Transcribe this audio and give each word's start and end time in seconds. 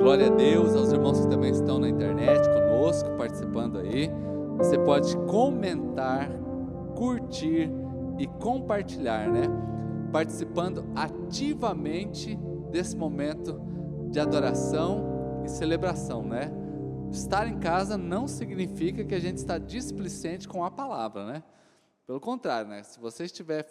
Glória 0.00 0.28
a 0.28 0.30
Deus, 0.30 0.74
aos 0.74 0.90
irmãos 0.92 1.20
que 1.20 1.28
também 1.28 1.50
estão 1.50 1.78
na 1.78 1.86
internet 1.86 2.48
conosco, 2.48 3.10
participando 3.18 3.80
aí. 3.80 4.10
Você 4.56 4.78
pode 4.78 5.14
comentar, 5.26 6.26
curtir 6.96 7.70
e 8.18 8.26
compartilhar, 8.26 9.30
né? 9.30 9.42
Participando 10.10 10.86
ativamente 10.96 12.34
desse 12.70 12.96
momento 12.96 13.60
de 14.10 14.18
adoração 14.18 15.42
e 15.44 15.50
celebração, 15.50 16.22
né? 16.22 16.50
Estar 17.12 17.46
em 17.46 17.58
casa 17.58 17.98
não 17.98 18.26
significa 18.26 19.04
que 19.04 19.14
a 19.14 19.20
gente 19.20 19.36
está 19.36 19.58
displicente 19.58 20.48
com 20.48 20.64
a 20.64 20.70
palavra, 20.70 21.26
né? 21.26 21.42
Pelo 22.06 22.20
contrário, 22.20 22.70
né? 22.70 22.82
Se 22.84 22.98
você 22.98 23.24
estiver 23.24 23.66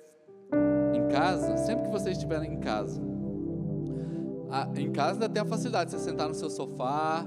em 0.94 1.08
casa, 1.08 1.58
sempre 1.58 1.86
que 1.86 1.92
você 1.92 2.12
estiver 2.12 2.44
em 2.44 2.60
casa, 2.60 3.02
em 4.76 4.92
casa 4.92 5.14
ainda 5.14 5.30
tem 5.30 5.42
a 5.42 5.46
facilidade 5.46 5.92
de 5.92 5.98
você 5.98 6.04
sentar 6.04 6.28
no 6.28 6.34
seu 6.34 6.50
sofá 6.50 7.26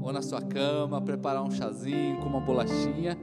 ou 0.00 0.12
na 0.12 0.22
sua 0.22 0.40
cama, 0.40 1.00
preparar 1.00 1.42
um 1.42 1.50
chazinho 1.50 2.18
com 2.18 2.26
uma 2.26 2.40
bolachinha, 2.40 3.16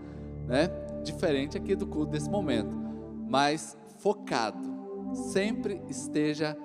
né? 0.48 0.70
Diferente 1.04 1.58
aqui 1.58 1.76
do 1.76 1.86
culto 1.88 2.12
desse 2.12 2.30
momento, 2.30 2.74
mas 3.28 3.78
focado. 3.98 4.78
Sempre 5.14 5.82
esteja 5.90 6.56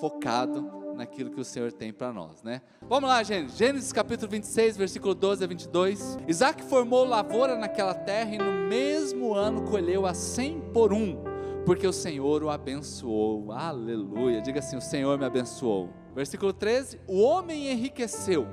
focado 0.00 0.78
naquilo 0.98 1.30
que 1.30 1.40
o 1.40 1.44
Senhor 1.44 1.72
tem 1.72 1.92
para 1.92 2.12
nós, 2.12 2.42
né? 2.42 2.60
Vamos 2.88 3.08
lá, 3.08 3.22
gente. 3.22 3.52
Gênesis 3.56 3.92
capítulo 3.92 4.30
26, 4.30 4.76
versículo 4.76 5.14
12 5.14 5.44
a 5.44 5.46
22. 5.46 6.18
Isaac 6.26 6.62
formou 6.64 7.04
lavoura 7.04 7.56
naquela 7.56 7.94
terra 7.94 8.34
e 8.34 8.38
no 8.38 8.68
mesmo 8.68 9.34
ano 9.34 9.62
colheu 9.62 10.06
a 10.06 10.14
cem 10.14 10.60
por 10.72 10.92
um, 10.92 11.16
porque 11.64 11.86
o 11.86 11.92
Senhor 11.92 12.42
o 12.42 12.50
abençoou. 12.50 13.52
Aleluia. 13.52 14.40
Diga 14.40 14.58
assim: 14.58 14.76
o 14.76 14.80
Senhor 14.80 15.16
me 15.18 15.24
abençoou. 15.24 15.88
Versículo 16.18 16.52
13: 16.52 17.00
O 17.06 17.20
homem 17.20 17.70
enriqueceu 17.70 18.44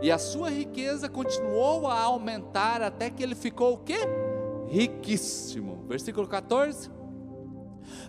e 0.00 0.10
a 0.10 0.16
sua 0.16 0.48
riqueza 0.48 1.06
continuou 1.06 1.86
a 1.86 2.00
aumentar 2.00 2.80
até 2.80 3.10
que 3.10 3.22
ele 3.22 3.34
ficou 3.34 3.74
o 3.74 3.76
quê? 3.76 3.98
Riquíssimo. 4.68 5.84
Versículo 5.86 6.26
14: 6.26 6.90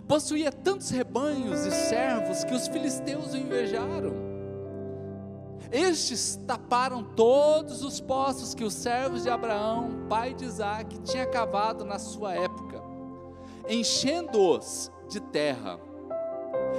Possuía 0.08 0.50
tantos 0.50 0.88
rebanhos 0.88 1.66
e 1.66 1.70
servos 1.70 2.42
que 2.42 2.54
os 2.54 2.66
filisteus 2.68 3.34
o 3.34 3.36
invejaram. 3.36 4.14
Estes 5.70 6.40
taparam 6.46 7.04
todos 7.04 7.84
os 7.84 8.00
poços 8.00 8.54
que 8.54 8.64
os 8.64 8.72
servos 8.72 9.24
de 9.24 9.28
Abraão, 9.28 10.06
pai 10.08 10.32
de 10.32 10.46
Isaac, 10.46 10.98
tinha 11.02 11.26
cavado 11.26 11.84
na 11.84 11.98
sua 11.98 12.32
época, 12.32 12.82
enchendo-os 13.68 14.90
de 15.06 15.20
terra. 15.20 15.91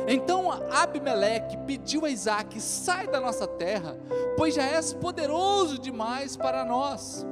Então 0.08 0.52
Abimeleque 0.52 1.58
pediu 1.66 2.06
a 2.06 2.10
Isaac: 2.10 2.60
sai 2.60 3.08
da 3.08 3.20
nossa 3.20 3.48
terra, 3.48 3.98
pois 4.38 4.54
já 4.54 4.64
és 4.64 4.94
poderoso 4.94 5.78
demais 5.78 6.36
para 6.36 6.66
nós. 6.66 7.26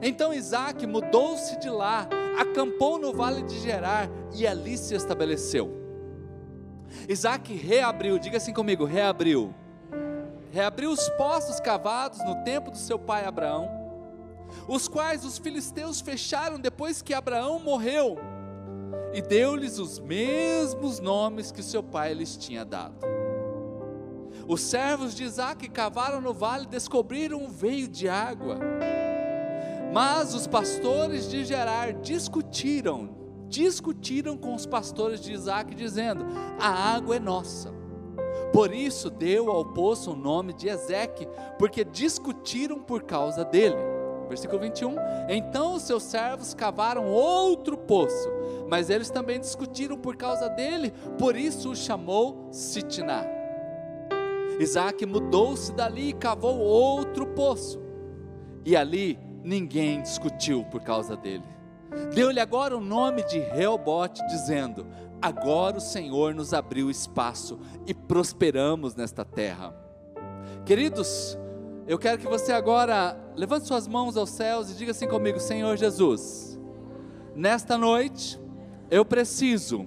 Então 0.00 0.32
Isaac 0.32 0.86
mudou-se 0.86 1.58
de 1.58 1.68
lá, 1.68 2.08
acampou 2.38 2.98
no 2.98 3.12
vale 3.12 3.42
de 3.42 3.58
Gerar 3.58 4.08
e 4.34 4.46
ali 4.46 4.76
se 4.76 4.94
estabeleceu. 4.94 5.80
Isaac 7.08 7.52
reabriu, 7.54 8.18
diga 8.18 8.36
assim 8.36 8.52
comigo: 8.52 8.84
reabriu. 8.84 9.54
Reabriu 10.50 10.90
os 10.90 11.08
poços 11.10 11.58
cavados 11.60 12.22
no 12.24 12.44
tempo 12.44 12.70
do 12.70 12.76
seu 12.76 12.98
pai 12.98 13.24
Abraão, 13.24 13.70
os 14.68 14.86
quais 14.86 15.24
os 15.24 15.38
filisteus 15.38 16.00
fecharam 16.00 16.60
depois 16.60 17.00
que 17.00 17.14
Abraão 17.14 17.58
morreu, 17.58 18.18
e 19.12 19.20
deu-lhes 19.20 19.78
os 19.78 19.98
mesmos 19.98 21.00
nomes 21.00 21.52
que 21.52 21.62
seu 21.62 21.82
pai 21.82 22.14
lhes 22.14 22.36
tinha 22.36 22.64
dado. 22.64 22.96
Os 24.48 24.60
servos 24.60 25.14
de 25.14 25.24
Isaac 25.24 25.68
cavaram 25.68 26.20
no 26.20 26.34
vale 26.34 26.64
e 26.64 26.68
descobriram 26.68 27.38
um 27.42 27.48
veio 27.48 27.86
de 27.88 28.08
água 28.08 28.58
mas 29.92 30.34
os 30.34 30.46
pastores 30.46 31.28
de 31.28 31.44
Gerar 31.44 31.92
discutiram, 31.92 33.10
discutiram 33.46 34.38
com 34.38 34.54
os 34.54 34.64
pastores 34.64 35.20
de 35.20 35.32
Isaac, 35.32 35.74
dizendo: 35.74 36.24
A 36.58 36.68
água 36.68 37.16
é 37.16 37.20
nossa. 37.20 37.70
Por 38.52 38.72
isso 38.72 39.10
deu 39.10 39.50
ao 39.50 39.64
poço 39.64 40.12
o 40.12 40.16
nome 40.16 40.54
de 40.54 40.68
Ezeque, 40.68 41.28
porque 41.58 41.84
discutiram 41.84 42.80
por 42.80 43.02
causa 43.02 43.44
dele. 43.44 43.91
Versículo 44.32 44.62
21. 44.62 44.94
Então 45.28 45.74
os 45.74 45.82
seus 45.82 46.04
servos 46.04 46.54
cavaram 46.54 47.06
outro 47.06 47.76
poço, 47.76 48.30
mas 48.66 48.88
eles 48.88 49.10
também 49.10 49.38
discutiram 49.38 49.98
por 49.98 50.16
causa 50.16 50.48
dele, 50.48 50.90
por 51.18 51.36
isso 51.36 51.72
o 51.72 51.76
chamou 51.76 52.48
Sitná. 52.50 53.26
Isaac 54.58 55.04
mudou-se 55.04 55.70
dali 55.74 56.08
e 56.08 56.12
cavou 56.14 56.58
outro 56.58 57.26
poço, 57.26 57.78
e 58.64 58.74
ali 58.74 59.18
ninguém 59.44 60.00
discutiu 60.00 60.64
por 60.64 60.80
causa 60.80 61.14
dele. 61.14 61.44
Deu-lhe 62.14 62.40
agora 62.40 62.74
o 62.74 62.80
nome 62.80 63.22
de 63.24 63.38
Reobote, 63.38 64.26
dizendo: 64.28 64.86
Agora 65.20 65.76
o 65.76 65.80
Senhor 65.80 66.34
nos 66.34 66.54
abriu 66.54 66.90
espaço 66.90 67.60
e 67.86 67.92
prosperamos 67.92 68.94
nesta 68.94 69.26
terra. 69.26 69.74
Queridos, 70.64 71.36
eu 71.86 71.98
quero 71.98 72.18
que 72.18 72.26
você 72.26 72.52
agora 72.52 73.16
levante 73.36 73.66
suas 73.66 73.88
mãos 73.88 74.16
aos 74.16 74.30
céus 74.30 74.70
e 74.70 74.74
diga 74.74 74.92
assim 74.92 75.08
comigo: 75.08 75.40
Senhor 75.40 75.76
Jesus, 75.76 76.58
nesta 77.34 77.76
noite 77.76 78.40
eu 78.90 79.04
preciso 79.04 79.86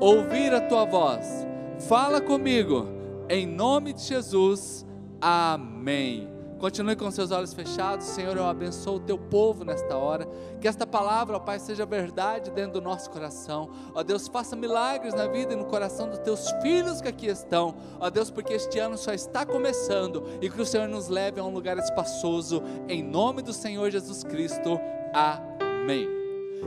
ouvir 0.00 0.52
a 0.52 0.60
tua 0.60 0.84
voz. 0.84 1.46
Fala 1.88 2.20
comigo, 2.20 2.86
em 3.28 3.46
nome 3.46 3.92
de 3.92 4.02
Jesus. 4.02 4.86
Amém. 5.20 6.31
Continue 6.62 6.94
com 6.94 7.10
seus 7.10 7.32
olhos 7.32 7.52
fechados. 7.52 8.06
Senhor, 8.06 8.36
eu 8.36 8.46
abençoo 8.46 8.94
o 8.94 9.00
teu 9.00 9.18
povo 9.18 9.64
nesta 9.64 9.96
hora. 9.96 10.28
Que 10.60 10.68
esta 10.68 10.86
palavra, 10.86 11.36
ó 11.36 11.40
Pai, 11.40 11.58
seja 11.58 11.84
verdade 11.84 12.52
dentro 12.52 12.74
do 12.74 12.80
nosso 12.80 13.10
coração. 13.10 13.68
Ó 13.92 14.00
Deus, 14.04 14.28
faça 14.28 14.54
milagres 14.54 15.12
na 15.12 15.26
vida 15.26 15.54
e 15.54 15.56
no 15.56 15.64
coração 15.64 16.08
dos 16.08 16.20
teus 16.20 16.48
filhos 16.62 17.00
que 17.00 17.08
aqui 17.08 17.26
estão. 17.26 17.74
Ó 17.98 18.08
Deus, 18.08 18.30
porque 18.30 18.52
este 18.52 18.78
ano 18.78 18.96
só 18.96 19.12
está 19.12 19.44
começando 19.44 20.22
e 20.40 20.48
que 20.48 20.62
o 20.62 20.64
Senhor 20.64 20.86
nos 20.86 21.08
leve 21.08 21.40
a 21.40 21.44
um 21.44 21.52
lugar 21.52 21.76
espaçoso. 21.78 22.62
Em 22.88 23.02
nome 23.02 23.42
do 23.42 23.52
Senhor 23.52 23.90
Jesus 23.90 24.22
Cristo. 24.22 24.78
Amém. 25.12 26.08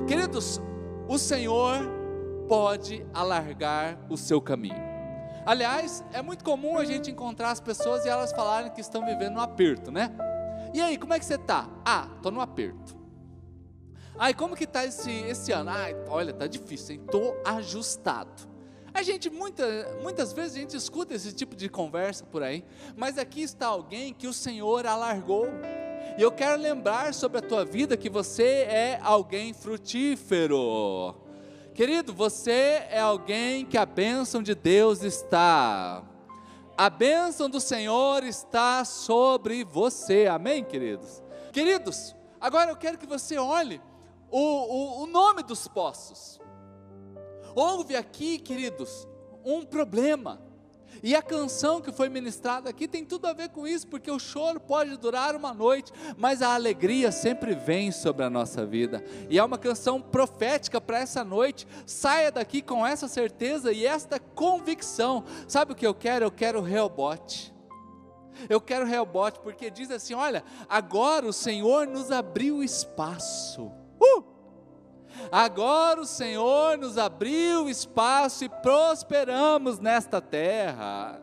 Queridos, 0.10 0.60
o 1.08 1.18
Senhor 1.18 1.78
pode 2.50 3.06
alargar 3.14 3.98
o 4.10 4.18
seu 4.18 4.42
caminho. 4.42 4.85
Aliás, 5.46 6.04
é 6.12 6.22
muito 6.24 6.44
comum 6.44 6.78
a 6.78 6.86
gente 6.86 7.12
encontrar 7.12 7.52
as 7.52 7.60
pessoas 7.60 8.04
e 8.04 8.10
elas 8.10 8.32
falarem 8.32 8.72
que 8.72 8.82
estão 8.82 9.06
vivendo 9.06 9.36
um 9.36 9.42
aperto, 9.42 9.92
né? 9.92 10.12
E 10.74 10.82
aí, 10.82 10.98
como 10.98 11.14
é 11.14 11.20
que 11.20 11.26
você 11.26 11.36
está? 11.36 11.70
Ah, 11.86 12.08
estou 12.16 12.32
no 12.32 12.42
aperto. 12.42 12.98
Ai, 14.18 14.34
como 14.34 14.56
que 14.56 14.64
está 14.64 14.84
esse, 14.86 15.12
esse 15.12 15.52
ano? 15.52 15.70
Ai, 15.70 15.96
olha, 16.08 16.34
tá 16.34 16.48
difícil, 16.48 16.96
hein? 16.96 17.02
Estou 17.06 17.40
ajustado. 17.46 18.56
A 18.92 19.04
gente, 19.04 19.30
muita, 19.30 19.66
muitas 20.02 20.34
vezes 20.34 20.56
a 20.56 20.60
gente 20.62 20.76
escuta 20.76 21.14
esse 21.14 21.32
tipo 21.34 21.56
de 21.56 21.70
conversa 21.70 22.26
por 22.26 22.42
aí, 22.42 22.66
mas 22.96 23.18
aqui 23.18 23.42
está 23.44 23.68
alguém 23.68 24.14
que 24.14 24.26
o 24.26 24.34
Senhor 24.34 24.88
alargou. 24.88 25.48
E 26.18 26.22
eu 26.22 26.32
quero 26.32 26.60
lembrar 26.60 27.14
sobre 27.14 27.40
a 27.40 27.42
tua 27.42 27.66
vida 27.66 27.96
que 27.98 28.10
você 28.10 28.66
é 28.68 29.00
alguém 29.04 29.54
frutífero. 29.54 31.25
Querido, 31.76 32.14
você 32.14 32.88
é 32.90 33.02
alguém 33.02 33.66
que 33.66 33.78
a 33.78 33.86
bênção 33.86 34.42
de 34.42 34.56
Deus 34.56 35.04
está. 35.04 36.02
A 36.78 36.90
bênção 36.90 37.50
do 37.50 37.60
Senhor 37.60 38.24
está 38.24 38.86
sobre 38.86 39.66
você. 39.66 40.26
Amém, 40.26 40.64
queridos? 40.64 41.22
Queridos, 41.52 42.16
agora 42.40 42.72
eu 42.72 42.78
quero 42.78 42.98
que 42.98 43.06
você 43.06 43.38
olhe 43.38 43.82
o, 44.32 44.40
o, 44.40 45.04
o 45.04 45.08
nome 45.08 45.44
dos 45.44 45.68
poços. 45.68 46.40
Houve 47.54 47.98
aqui, 47.98 48.40
queridos, 48.40 49.06
um 49.44 49.66
problema. 49.66 50.42
E 51.04 51.16
a 51.16 51.22
canção 51.22 51.82
que 51.82 51.92
foi 51.92 52.10
ministrada 52.10 52.70
aqui 52.70 52.88
tem 52.88 53.06
tudo 53.06 53.28
a 53.28 53.34
ver 53.34 53.50
com 53.50 53.68
isso, 53.68 53.88
porque 53.88 54.10
o 54.10 54.20
choro 54.20 54.60
pode 54.60 54.96
durar 54.98 55.36
uma 55.36 55.54
noite, 55.54 55.92
mas 56.18 56.42
a 56.42 56.54
alegria 56.54 57.12
sempre 57.12 57.54
vem 57.54 57.92
sobre 57.92 58.24
a 58.24 58.30
nossa 58.30 58.66
vida. 58.66 59.04
E 59.30 59.38
é 59.38 59.44
uma 59.44 59.58
canção 59.58 60.02
profética 60.02 60.80
para 60.80 61.00
essa 61.00 61.24
noite. 61.24 61.68
Saia 61.86 62.32
daqui 62.32 62.62
com 62.62 62.86
essa 62.86 63.08
certeza 63.08 63.72
e 63.72 63.86
esta 63.86 64.20
convicção. 64.20 65.24
Sabe 65.48 65.74
o 65.74 65.76
que 65.76 65.86
eu 65.86 65.94
quero? 65.94 66.26
Eu 66.26 66.32
quero 66.32 66.60
o 66.60 66.64
Reobote. 66.64 67.54
Eu 68.50 68.60
quero 68.60 68.86
Reobote, 68.86 69.40
porque 69.40 69.70
diz 69.70 69.90
assim: 69.92 70.14
olha, 70.14 70.44
agora 70.68 71.26
o 71.26 71.34
Senhor 71.34 71.88
nos 71.88 72.12
abriu 72.12 72.64
espaço. 72.64 73.72
Uh! 74.02 74.35
Agora 75.32 76.02
o 76.02 76.06
Senhor 76.06 76.78
nos 76.78 76.98
abriu 76.98 77.70
espaço 77.70 78.44
e 78.46 78.50
prosperamos 78.50 79.80
nesta 79.80 80.22
terra. 80.22 81.22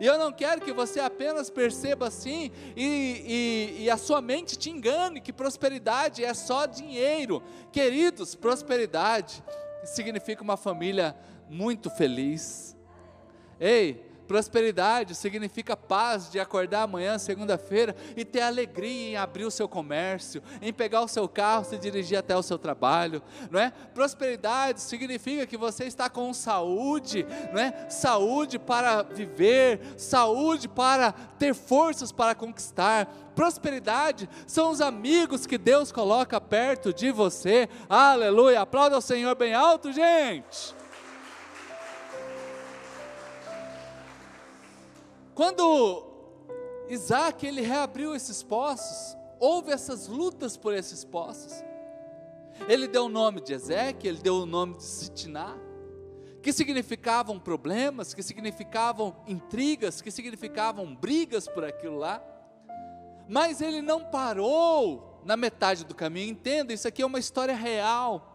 E 0.00 0.06
eu 0.06 0.18
não 0.18 0.32
quero 0.32 0.60
que 0.60 0.72
você 0.72 1.00
apenas 1.00 1.50
perceba 1.50 2.08
assim 2.08 2.50
e, 2.76 3.74
e, 3.78 3.84
e, 3.84 3.90
a 3.90 3.96
sua 3.96 4.20
mente 4.20 4.56
te 4.56 4.70
engane 4.70 5.20
que 5.20 5.32
prosperidade 5.32 6.24
é 6.24 6.34
só 6.34 6.66
dinheiro. 6.66 7.42
Queridos, 7.70 8.34
prosperidade 8.34 9.42
significa 9.84 10.42
uma 10.42 10.56
família 10.56 11.16
muito 11.48 11.90
feliz. 11.90 12.76
Ei, 13.60 14.11
Prosperidade 14.32 15.14
significa 15.14 15.76
paz 15.76 16.30
de 16.30 16.40
acordar 16.40 16.84
amanhã, 16.84 17.18
segunda-feira, 17.18 17.94
e 18.16 18.24
ter 18.24 18.40
alegria 18.40 19.10
em 19.10 19.14
abrir 19.14 19.44
o 19.44 19.50
seu 19.50 19.68
comércio, 19.68 20.42
em 20.62 20.72
pegar 20.72 21.02
o 21.02 21.06
seu 21.06 21.28
carro, 21.28 21.66
se 21.66 21.76
dirigir 21.76 22.16
até 22.16 22.34
o 22.34 22.42
seu 22.42 22.58
trabalho, 22.58 23.22
não 23.50 23.60
é? 23.60 23.70
Prosperidade 23.92 24.80
significa 24.80 25.46
que 25.46 25.58
você 25.58 25.84
está 25.84 26.08
com 26.08 26.32
saúde, 26.32 27.26
não 27.52 27.60
é? 27.60 27.90
Saúde 27.90 28.58
para 28.58 29.02
viver, 29.02 29.82
saúde 29.98 30.66
para 30.66 31.12
ter 31.12 31.52
forças 31.52 32.10
para 32.10 32.34
conquistar. 32.34 33.04
Prosperidade 33.34 34.30
são 34.46 34.70
os 34.70 34.80
amigos 34.80 35.44
que 35.44 35.58
Deus 35.58 35.92
coloca 35.92 36.40
perto 36.40 36.90
de 36.90 37.12
você. 37.12 37.68
Aleluia! 37.86 38.62
Aplauda 38.62 38.96
o 38.96 39.02
Senhor 39.02 39.34
bem 39.34 39.52
alto, 39.52 39.92
gente. 39.92 40.81
Quando 45.34 46.04
Isaac 46.88 47.46
ele 47.46 47.62
reabriu 47.62 48.14
esses 48.14 48.42
poços, 48.42 49.16
houve 49.40 49.72
essas 49.72 50.06
lutas 50.06 50.56
por 50.56 50.74
esses 50.74 51.04
poços. 51.04 51.52
Ele 52.68 52.86
deu 52.86 53.06
o 53.06 53.08
nome 53.08 53.40
de 53.40 53.54
Ezequiel, 53.54 54.14
ele 54.14 54.22
deu 54.22 54.36
o 54.36 54.46
nome 54.46 54.76
de 54.76 54.84
Sitiná, 54.84 55.56
que 56.42 56.52
significavam 56.52 57.38
problemas, 57.38 58.12
que 58.12 58.22
significavam 58.22 59.16
intrigas, 59.26 60.00
que 60.00 60.10
significavam 60.10 60.94
brigas 60.94 61.48
por 61.48 61.64
aquilo 61.64 61.96
lá. 61.98 62.22
Mas 63.28 63.60
ele 63.60 63.80
não 63.80 64.04
parou 64.04 65.20
na 65.24 65.36
metade 65.36 65.84
do 65.84 65.94
caminho. 65.94 66.30
Entenda, 66.30 66.72
isso 66.72 66.86
aqui 66.86 67.02
é 67.02 67.06
uma 67.06 67.18
história 67.18 67.54
real. 67.54 68.28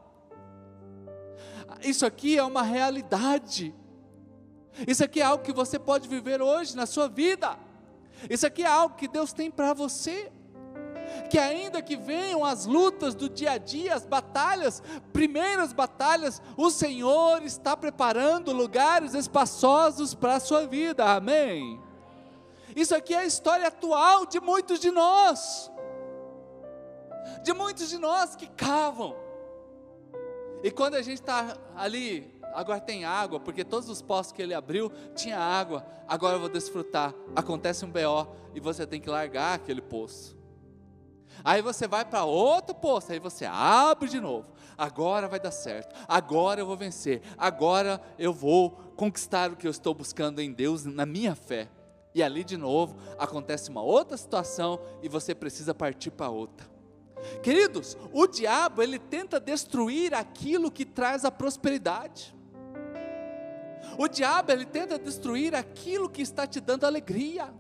Isso 1.84 2.06
aqui 2.06 2.38
é 2.38 2.44
uma 2.44 2.64
realidade. 2.64 3.76
Isso 4.86 5.04
aqui 5.04 5.22
é 5.22 5.24
algo 5.24 5.44
que 5.44 5.54
você 5.54 5.80
pode 5.80 6.08
viver 6.08 6.42
hoje 6.42 6.76
na 6.76 6.86
sua 6.86 7.08
vida. 7.08 7.58
Isso 8.30 8.46
aqui 8.46 8.64
é 8.64 8.68
algo 8.68 8.96
que 8.96 9.08
Deus 9.08 9.34
tem 9.34 9.50
para 9.50 9.74
você. 9.74 10.32
Que 11.30 11.40
ainda 11.40 11.82
que 11.82 11.96
venham 11.96 12.44
as 12.44 12.66
lutas 12.66 13.16
do 13.16 13.30
dia 13.30 13.52
a 13.52 13.58
dia, 13.58 13.96
as 13.96 14.06
batalhas, 14.06 14.84
primeiras 15.12 15.74
batalhas, 15.74 16.42
o 16.56 16.70
Senhor 16.70 17.44
está 17.44 17.76
preparando 17.76 18.52
lugares 18.52 19.14
espaçosos 19.14 20.14
para 20.14 20.36
a 20.36 20.40
sua 20.40 20.68
vida. 20.68 21.06
Amém. 21.06 21.82
Isso 22.76 22.96
aqui 22.96 23.14
é 23.14 23.20
a 23.20 23.26
história 23.26 23.68
atual 23.68 24.26
de 24.26 24.40
muitos 24.40 24.80
de 24.80 24.92
nós. 24.92 25.72
De 27.44 27.54
muitos 27.54 27.90
de 27.90 27.98
nós 27.98 28.36
que 28.36 28.48
cavam. 28.48 29.16
E 30.64 30.72
quando 30.72 30.96
a 30.96 31.02
gente 31.02 31.20
está 31.20 31.58
ali 31.76 32.37
agora 32.58 32.82
tem 32.82 33.06
água, 33.06 33.40
porque 33.40 33.64
todos 33.64 33.88
os 33.88 34.02
poços 34.02 34.32
que 34.32 34.42
ele 34.42 34.56
abriu 34.56 34.92
tinha 35.16 35.38
água, 35.38 35.86
agora 36.08 36.38
eu 36.38 36.40
vou 36.40 36.50
desfrutar. 36.50 37.14
Acontece 37.36 37.86
um 37.86 37.92
BO 37.92 38.36
e 38.56 38.60
você 38.60 38.88
tem 38.88 39.00
que 39.00 39.08
largar 39.08 39.54
aquele 39.54 39.80
poço. 39.80 40.36
Aí 41.44 41.62
você 41.62 41.88
vai 41.88 42.04
para 42.04 42.24
outro 42.24 42.74
poço, 42.74 43.12
aí 43.12 43.20
você 43.20 43.46
abre 43.46 44.10
de 44.10 44.20
novo. 44.20 44.48
Agora 44.76 45.28
vai 45.28 45.40
dar 45.40 45.52
certo. 45.52 45.96
Agora 46.08 46.60
eu 46.60 46.66
vou 46.66 46.76
vencer. 46.76 47.22
Agora 47.38 48.02
eu 48.18 48.34
vou 48.34 48.72
conquistar 48.96 49.52
o 49.52 49.56
que 49.56 49.68
eu 49.68 49.72
estou 49.72 49.94
buscando 49.94 50.42
em 50.42 50.52
Deus, 50.52 50.84
na 50.84 51.06
minha 51.06 51.36
fé. 51.36 51.70
E 52.16 52.24
ali 52.24 52.44
de 52.44 52.58
novo 52.58 52.96
acontece 53.20 53.70
uma 53.70 53.84
outra 53.84 54.18
situação 54.18 54.80
e 55.04 55.08
você 55.08 55.36
precisa 55.36 55.76
partir 55.76 56.10
para 56.10 56.30
outra. 56.30 56.68
Queridos, 57.44 57.96
o 58.12 58.26
diabo 58.26 58.82
ele 58.82 58.98
tenta 58.98 59.40
destruir 59.40 60.16
aquilo 60.16 60.72
que 60.72 60.86
traz 60.86 61.24
a 61.24 61.30
prosperidade. 61.30 62.36
O 63.98 64.08
diabo 64.08 64.52
ele 64.52 64.66
tenta 64.66 64.98
destruir 64.98 65.54
aquilo 65.54 66.10
que 66.10 66.22
está 66.22 66.48
te 66.48 66.60
dando 66.60 66.86
alegria. 66.86 67.54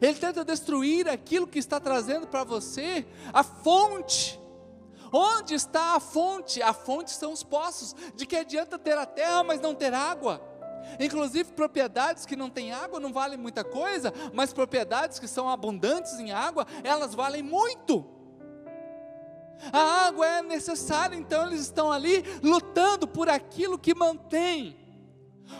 Ele 0.00 0.14
tenta 0.14 0.44
destruir 0.44 1.08
aquilo 1.08 1.46
que 1.46 1.58
está 1.58 1.78
trazendo 1.78 2.26
para 2.26 2.44
você 2.44 3.06
a 3.32 3.42
fonte. 3.42 4.38
Onde 5.12 5.54
está 5.54 5.94
a 5.94 6.00
fonte? 6.00 6.60
A 6.60 6.72
fonte 6.72 7.10
são 7.12 7.32
os 7.32 7.42
poços. 7.42 7.94
De 8.14 8.26
que 8.26 8.36
adianta 8.36 8.78
ter 8.78 8.98
a 8.98 9.06
terra, 9.06 9.42
mas 9.42 9.60
não 9.60 9.74
ter 9.74 9.94
água? 9.94 10.42
Inclusive, 10.98 11.52
propriedades 11.52 12.24
que 12.24 12.36
não 12.36 12.48
têm 12.48 12.72
água 12.72 13.00
não 13.00 13.12
valem 13.12 13.38
muita 13.38 13.62
coisa, 13.62 14.12
mas 14.32 14.52
propriedades 14.52 15.18
que 15.18 15.28
são 15.28 15.48
abundantes 15.48 16.18
em 16.18 16.32
água, 16.32 16.66
elas 16.82 17.14
valem 17.14 17.42
muito. 17.42 18.06
A 19.72 20.06
água 20.06 20.26
é 20.26 20.42
necessária, 20.42 21.16
então 21.16 21.46
eles 21.46 21.60
estão 21.60 21.90
ali 21.90 22.24
lutando 22.42 23.06
por 23.06 23.28
aquilo 23.28 23.78
que 23.78 23.94
mantém 23.94 24.87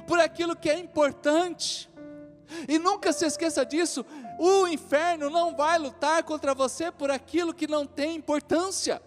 por 0.06 0.18
aquilo 0.18 0.56
que 0.56 0.68
é 0.68 0.78
importante. 0.78 1.88
E 2.68 2.78
nunca 2.78 3.12
se 3.12 3.26
esqueça 3.26 3.64
disso: 3.64 4.04
o 4.38 4.66
inferno 4.66 5.28
não 5.28 5.54
vai 5.54 5.78
lutar 5.78 6.22
contra 6.22 6.54
você 6.54 6.90
por 6.90 7.10
aquilo 7.10 7.54
que 7.54 7.66
não 7.66 7.86
tem 7.86 8.16
importância. 8.16 9.02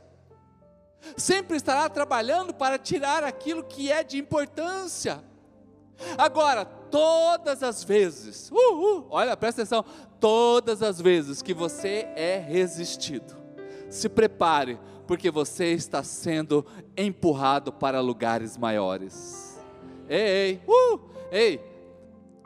Sempre 1.18 1.58
estará 1.58 1.90
trabalhando 1.90 2.54
para 2.54 2.78
tirar 2.78 3.24
aquilo 3.24 3.64
que 3.64 3.92
é 3.92 4.04
de 4.04 4.18
importância. 4.18 5.24
Agora, 6.18 6.66
todas 6.66 7.64
as 7.64 7.84
vezes, 7.84 8.50
uh, 8.52 8.56
uh, 8.56 9.08
olha, 9.10 9.36
presta 9.38 9.62
atenção, 9.62 9.86
todas 10.20 10.82
as 10.82 11.00
vezes 11.00 11.42
que 11.42 11.54
você 11.54 12.08
é 12.16 12.38
resistido, 12.38 13.36
se 13.90 14.10
prepare, 14.10 14.80
porque 15.08 15.30
você 15.32 15.74
está 15.74 16.04
sendo 16.04 16.66
empurrado 16.98 17.72
para 17.72 18.00
lugares 18.00 18.58
maiores. 18.58 19.51
Ei, 20.08 20.20
ei, 20.20 20.62
uh, 20.68 21.00
ei, 21.32 21.62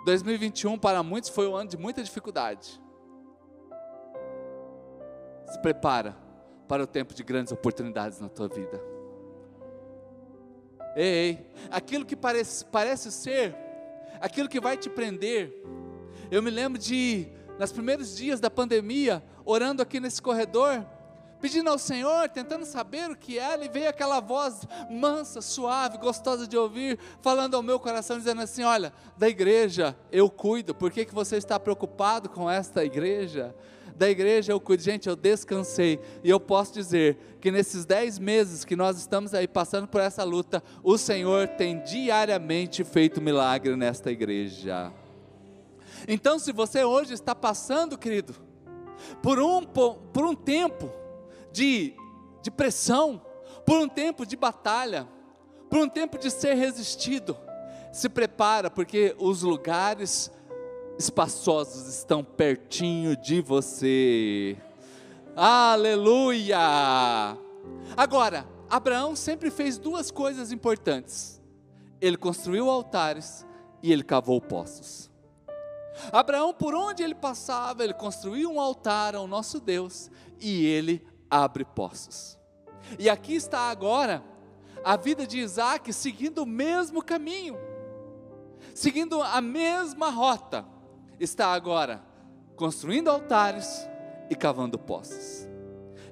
2021 0.06 0.78
para 0.78 1.02
muitos 1.02 1.30
foi 1.30 1.48
um 1.48 1.56
ano 1.56 1.70
de 1.70 1.78
muita 1.78 2.04
dificuldade. 2.04 2.82
Se 5.48 5.60
prepara 5.62 6.16
para 6.68 6.84
o 6.84 6.88
tempo 6.88 7.14
de 7.14 7.24
grandes 7.24 7.52
oportunidades 7.52 8.20
na 8.20 8.30
tua 8.30 8.48
vida. 8.48 8.82
Ei, 10.96 11.06
ei, 11.06 11.52
aquilo 11.72 12.06
que 12.06 12.16
parece, 12.16 12.66
parece 12.66 13.12
ser, 13.12 13.56
aquilo 14.22 14.48
que 14.48 14.60
vai 14.60 14.78
te 14.78 14.90
prender. 14.90 15.54
Eu 16.32 16.42
me 16.42 16.50
lembro 16.50 16.80
de, 16.80 17.28
nos 17.60 17.72
primeiros 17.72 18.16
dias 18.16 18.40
da 18.40 18.50
pandemia, 18.50 19.24
orando 19.44 19.82
aqui 19.82 20.00
nesse 20.00 20.22
corredor, 20.22 20.86
pedindo 21.46 21.70
ao 21.70 21.78
Senhor, 21.78 22.28
tentando 22.28 22.66
saber 22.66 23.12
o 23.12 23.16
que 23.16 23.38
era, 23.38 23.64
e 23.64 23.70
veio 23.70 23.88
aquela 23.88 24.20
voz 24.20 24.68
mansa, 24.90 25.44
suave, 25.44 26.00
gostosa 26.00 26.48
de 26.48 26.58
ouvir, 26.58 26.98
falando 27.22 27.54
ao 27.54 27.62
meu 27.62 27.80
coração, 27.80 28.18
dizendo 28.18 28.42
assim: 28.42 28.64
Olha, 28.64 28.92
da 29.16 29.30
igreja 29.30 29.96
eu 30.12 30.28
cuido, 30.28 30.74
por 30.74 30.90
que, 30.90 31.06
que 31.06 31.14
você 31.14 31.38
está 31.38 31.60
preocupado 31.60 32.30
com 32.30 32.50
esta 32.50 32.84
igreja? 32.84 33.56
Da 33.96 34.10
igreja 34.10 34.54
eu 34.54 34.60
cuido, 34.60 34.82
gente, 34.82 35.08
eu 35.08 35.16
descansei, 35.16 36.00
e 36.24 36.32
eu 36.32 36.40
posso 36.40 36.74
dizer 36.74 37.38
que 37.40 37.52
nesses 37.52 37.86
dez 37.86 38.18
meses 38.18 38.66
que 38.66 38.76
nós 38.76 38.98
estamos 38.98 39.32
aí 39.36 39.48
passando 39.48 39.88
por 39.88 40.02
essa 40.02 40.24
luta, 40.24 40.64
o 40.82 40.98
Senhor 40.98 41.48
tem 41.50 41.80
diariamente 41.84 42.84
feito 42.84 43.22
milagre 43.22 43.76
nesta 43.76 44.10
igreja. 44.10 44.92
Então, 46.08 46.40
se 46.40 46.52
você 46.52 46.84
hoje 46.84 47.14
está 47.14 47.36
passando, 47.36 48.00
querido, 48.00 48.34
por 49.22 49.40
um, 49.40 49.64
por 49.64 50.26
um 50.26 50.34
tempo, 50.34 51.05
de, 51.56 51.94
de 52.42 52.52
pressão, 52.52 53.22
por 53.66 53.80
um 53.80 53.88
tempo 53.88 54.26
de 54.26 54.36
batalha, 54.36 55.08
por 55.70 55.80
um 55.80 55.88
tempo 55.88 56.18
de 56.18 56.30
ser 56.30 56.54
resistido. 56.54 57.38
Se 57.94 58.10
prepara, 58.10 58.70
porque 58.70 59.16
os 59.18 59.42
lugares 59.42 60.30
espaçosos 61.00 61.88
estão 61.88 62.24
pertinho 62.24 63.16
de 63.16 63.40
você. 63.40 64.58
Aleluia! 65.34 66.58
Agora, 67.96 68.46
Abraão 68.70 69.16
sempre 69.16 69.50
fez 69.50 69.78
duas 69.78 70.12
coisas 70.12 70.52
importantes: 70.52 71.42
ele 72.02 72.18
construiu 72.18 72.70
altares 72.70 73.46
e 73.82 73.94
ele 73.94 74.04
cavou 74.04 74.42
poços. 74.42 75.10
Abraão, 76.12 76.54
por 76.54 76.76
onde 76.76 77.02
ele 77.02 77.16
passava, 77.16 77.82
ele 77.82 77.94
construiu 77.94 78.52
um 78.52 78.60
altar 78.60 79.16
ao 79.16 79.26
nosso 79.26 79.62
Deus 79.62 80.12
e 80.42 80.66
ele 80.66 81.02
abre 81.44 81.66
poços. 81.66 82.38
E 82.98 83.10
aqui 83.10 83.36
está 83.36 83.70
agora 83.70 84.24
a 84.84 84.96
vida 84.96 85.26
de 85.26 85.40
Isaac 85.40 85.92
seguindo 85.92 86.44
o 86.44 86.46
mesmo 86.46 87.04
caminho, 87.04 87.58
seguindo 88.74 89.22
a 89.22 89.42
mesma 89.42 90.10
rota. 90.10 90.66
Está 91.20 91.48
agora 91.54 92.04
construindo 92.56 93.10
altares 93.10 93.88
e 94.30 94.36
cavando 94.36 94.78
poços. 94.78 95.48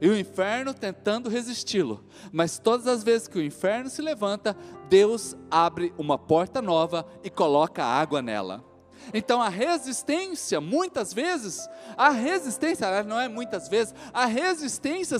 E 0.02 0.10
o 0.10 0.18
inferno 0.18 0.74
tentando 0.74 1.30
resisti-lo, 1.30 2.04
mas 2.32 2.60
todas 2.60 2.88
as 2.88 3.04
vezes 3.04 3.28
que 3.28 3.38
o 3.38 3.44
inferno 3.44 3.90
se 3.90 4.02
levanta, 4.02 4.58
Deus 4.90 5.38
abre 5.50 5.94
uma 5.98 6.18
porta 6.18 6.62
nova 6.62 7.08
e 7.24 7.30
coloca 7.30 7.86
água 7.86 8.22
nela. 8.22 8.73
Então 9.14 9.42
a 9.42 9.50
resistência, 9.50 10.62
muitas 10.62 11.14
vezes, 11.14 11.68
a 11.98 12.10
resistência, 12.10 13.04
não 13.04 13.20
é 13.20 13.28
muitas 13.28 13.68
vezes, 13.68 13.94
a 14.14 14.26
resistência 14.26 15.18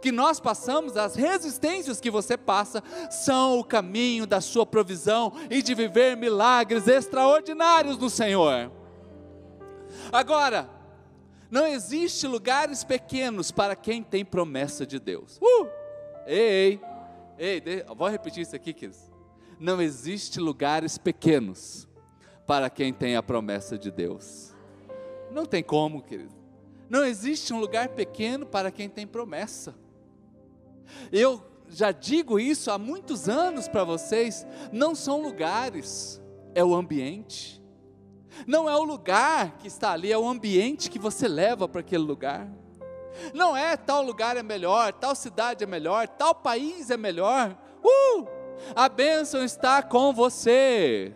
que 0.00 0.12
nós 0.12 0.38
passamos, 0.38 0.96
as 0.96 1.16
resistências 1.16 2.00
que 2.00 2.10
você 2.10 2.36
passa, 2.36 2.82
são 3.10 3.58
o 3.58 3.64
caminho 3.64 4.26
da 4.26 4.40
sua 4.40 4.64
provisão 4.64 5.32
e 5.50 5.60
de 5.62 5.74
viver 5.74 6.16
milagres 6.16 6.86
extraordinários 6.86 7.98
no 7.98 8.08
Senhor. 8.08 8.70
Agora, 10.12 10.68
não 11.50 11.66
existe 11.66 12.26
lugares 12.26 12.84
pequenos 12.84 13.50
para 13.50 13.74
quem 13.74 14.02
tem 14.02 14.24
promessa 14.24 14.86
de 14.86 14.98
Deus. 14.98 15.38
Uh! 15.38 15.66
Ei, 16.26 16.80
ei, 17.38 17.62
ei, 17.64 17.84
vou 17.96 18.08
repetir 18.08 18.42
isso 18.42 18.54
aqui, 18.54 18.72
queridos. 18.72 19.10
Não 19.58 19.80
existe 19.80 20.38
lugares 20.38 20.98
pequenos 20.98 21.87
para 22.48 22.70
quem 22.70 22.94
tem 22.94 23.14
a 23.14 23.22
promessa 23.22 23.76
de 23.76 23.90
Deus. 23.90 24.54
Não 25.30 25.44
tem 25.44 25.62
como, 25.62 26.02
querido. 26.02 26.34
Não 26.88 27.04
existe 27.04 27.52
um 27.52 27.60
lugar 27.60 27.90
pequeno 27.90 28.46
para 28.46 28.70
quem 28.70 28.88
tem 28.88 29.06
promessa. 29.06 29.74
Eu 31.12 31.44
já 31.68 31.92
digo 31.92 32.40
isso 32.40 32.70
há 32.70 32.78
muitos 32.78 33.28
anos 33.28 33.68
para 33.68 33.84
vocês: 33.84 34.46
não 34.72 34.94
são 34.94 35.20
lugares, 35.20 36.22
é 36.54 36.64
o 36.64 36.74
ambiente. 36.74 37.62
Não 38.46 38.66
é 38.66 38.74
o 38.74 38.84
lugar 38.84 39.58
que 39.58 39.68
está 39.68 39.92
ali, 39.92 40.10
é 40.10 40.16
o 40.16 40.26
ambiente 40.26 40.90
que 40.90 40.98
você 40.98 41.28
leva 41.28 41.68
para 41.68 41.82
aquele 41.82 42.04
lugar. 42.04 42.48
Não 43.34 43.54
é 43.54 43.76
tal 43.76 44.02
lugar 44.02 44.38
é 44.38 44.42
melhor, 44.42 44.94
tal 44.94 45.14
cidade 45.14 45.64
é 45.64 45.66
melhor, 45.66 46.08
tal 46.08 46.34
país 46.34 46.88
é 46.88 46.96
melhor. 46.96 47.58
Uh! 47.84 48.26
A 48.74 48.88
bênção 48.88 49.44
está 49.44 49.82
com 49.82 50.14
você. 50.14 51.14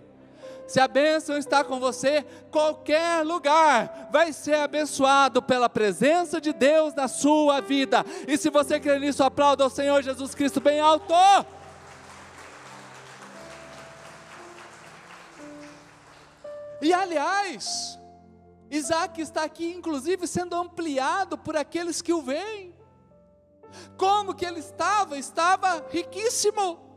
Se 0.72 0.80
a 0.80 0.88
bênção 0.88 1.36
está 1.36 1.62
com 1.62 1.78
você, 1.78 2.24
qualquer 2.50 3.22
lugar 3.26 4.08
vai 4.10 4.32
ser 4.32 4.54
abençoado 4.54 5.42
pela 5.42 5.68
presença 5.68 6.40
de 6.40 6.50
Deus 6.50 6.94
na 6.94 7.08
sua 7.08 7.60
vida. 7.60 8.02
E 8.26 8.38
se 8.38 8.48
você 8.48 8.80
crê 8.80 8.98
nisso, 8.98 9.22
aplauda 9.22 9.64
ao 9.64 9.68
Senhor 9.68 10.02
Jesus 10.02 10.34
Cristo 10.34 10.62
bem 10.62 10.80
alto. 10.80 11.12
E 16.80 16.90
aliás, 16.90 17.98
Isaac 18.70 19.20
está 19.20 19.44
aqui, 19.44 19.74
inclusive, 19.74 20.26
sendo 20.26 20.56
ampliado 20.56 21.36
por 21.36 21.54
aqueles 21.54 22.00
que 22.00 22.14
o 22.14 22.22
veem. 22.22 22.74
Como 23.98 24.34
que 24.34 24.46
ele 24.46 24.60
estava? 24.60 25.18
Estava 25.18 25.84
riquíssimo. 25.90 26.91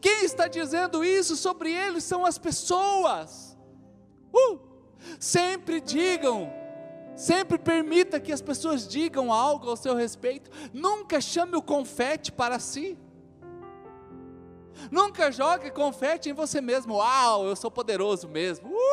Quem 0.00 0.24
está 0.24 0.48
dizendo 0.48 1.04
isso 1.04 1.36
sobre 1.36 1.72
ele 1.72 2.00
são 2.00 2.24
as 2.24 2.38
pessoas. 2.38 3.56
Uh! 4.32 4.58
Sempre 5.18 5.80
digam, 5.80 6.52
sempre 7.16 7.58
permita 7.58 8.20
que 8.20 8.32
as 8.32 8.40
pessoas 8.40 8.86
digam 8.86 9.32
algo 9.32 9.68
ao 9.68 9.76
seu 9.76 9.94
respeito. 9.94 10.50
Nunca 10.72 11.20
chame 11.20 11.56
o 11.56 11.62
confete 11.62 12.30
para 12.30 12.58
si. 12.58 12.96
Nunca 14.90 15.30
jogue 15.30 15.70
confete 15.70 16.30
em 16.30 16.32
você 16.32 16.60
mesmo. 16.60 16.94
Uau, 16.94 17.46
eu 17.46 17.54
sou 17.56 17.70
poderoso 17.70 18.28
mesmo. 18.28 18.68
Uh! 18.68 18.92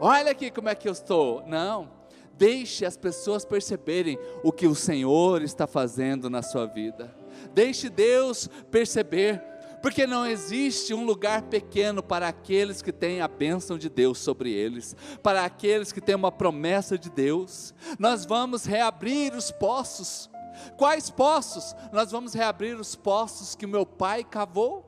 Olha 0.00 0.32
aqui 0.32 0.50
como 0.50 0.68
é 0.68 0.74
que 0.74 0.88
eu 0.88 0.92
estou. 0.92 1.44
Não. 1.46 1.90
Deixe 2.32 2.86
as 2.86 2.96
pessoas 2.96 3.44
perceberem 3.44 4.18
o 4.42 4.50
que 4.50 4.66
o 4.66 4.74
Senhor 4.74 5.42
está 5.42 5.66
fazendo 5.66 6.30
na 6.30 6.42
sua 6.42 6.64
vida. 6.66 7.19
Deixe 7.52 7.88
Deus 7.88 8.48
perceber, 8.70 9.42
porque 9.82 10.06
não 10.06 10.26
existe 10.26 10.92
um 10.92 11.04
lugar 11.04 11.42
pequeno 11.42 12.02
para 12.02 12.28
aqueles 12.28 12.82
que 12.82 12.92
têm 12.92 13.20
a 13.20 13.28
bênção 13.28 13.78
de 13.78 13.88
Deus 13.88 14.18
sobre 14.18 14.52
eles, 14.52 14.94
para 15.22 15.44
aqueles 15.44 15.92
que 15.92 16.00
têm 16.00 16.14
uma 16.14 16.32
promessa 16.32 16.98
de 16.98 17.10
Deus. 17.10 17.74
Nós 17.98 18.24
vamos 18.24 18.64
reabrir 18.64 19.34
os 19.34 19.50
poços. 19.50 20.28
Quais 20.76 21.10
poços? 21.10 21.74
Nós 21.92 22.10
vamos 22.10 22.34
reabrir 22.34 22.78
os 22.78 22.94
poços 22.94 23.54
que 23.54 23.66
meu 23.66 23.86
pai 23.86 24.22
cavou. 24.22 24.86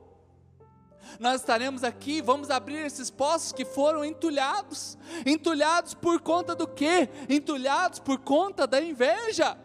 Nós 1.19 1.41
estaremos 1.41 1.83
aqui, 1.83 2.21
vamos 2.21 2.49
abrir 2.49 2.85
esses 2.85 3.09
poços 3.09 3.51
que 3.51 3.65
foram 3.65 4.03
entulhados. 4.05 4.97
Entulhados 5.25 5.93
por 5.93 6.19
conta 6.21 6.55
do 6.55 6.67
quê? 6.67 7.09
Entulhados 7.29 7.99
por 7.99 8.19
conta 8.19 8.65
da 8.65 8.81
inveja. 8.81 9.57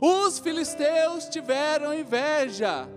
Os 0.00 0.38
filisteus 0.38 1.26
tiveram 1.26 1.92
inveja. 1.92 2.88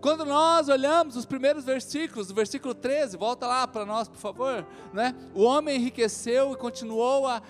Quando 0.00 0.24
nós 0.24 0.68
olhamos 0.68 1.16
os 1.16 1.26
primeiros 1.26 1.64
versículos, 1.64 2.30
o 2.30 2.34
versículo 2.34 2.74
13, 2.74 3.16
volta 3.16 3.46
lá 3.46 3.66
para 3.66 3.84
nós, 3.84 4.08
por 4.08 4.18
favor, 4.18 4.66
né? 4.92 5.14
O 5.34 5.42
homem 5.42 5.76
enriqueceu 5.76 6.52
e 6.52 6.56
continuou 6.56 7.26
a 7.26 7.42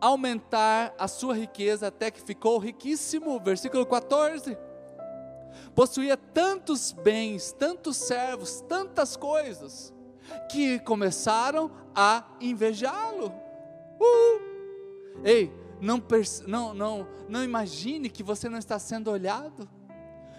aumentar 0.00 0.94
a 0.98 1.08
sua 1.08 1.34
riqueza 1.34 1.88
até 1.88 2.10
que 2.10 2.20
ficou 2.20 2.58
riquíssimo. 2.58 3.40
Versículo 3.40 3.84
14. 3.84 4.56
Possuía 5.74 6.16
tantos 6.16 6.92
bens, 6.92 7.52
tantos 7.52 7.96
servos, 7.96 8.60
tantas 8.68 9.16
coisas, 9.16 9.92
que 10.50 10.78
começaram 10.80 11.70
a 11.94 12.24
invejá-lo. 12.40 13.32
Uh! 14.00 14.48
Ei, 15.24 15.52
não, 15.80 16.02
não, 16.46 16.74
não, 16.74 17.08
não 17.28 17.44
imagine 17.44 18.08
que 18.08 18.22
você 18.22 18.48
não 18.48 18.58
está 18.58 18.78
sendo 18.78 19.10
olhado. 19.10 19.68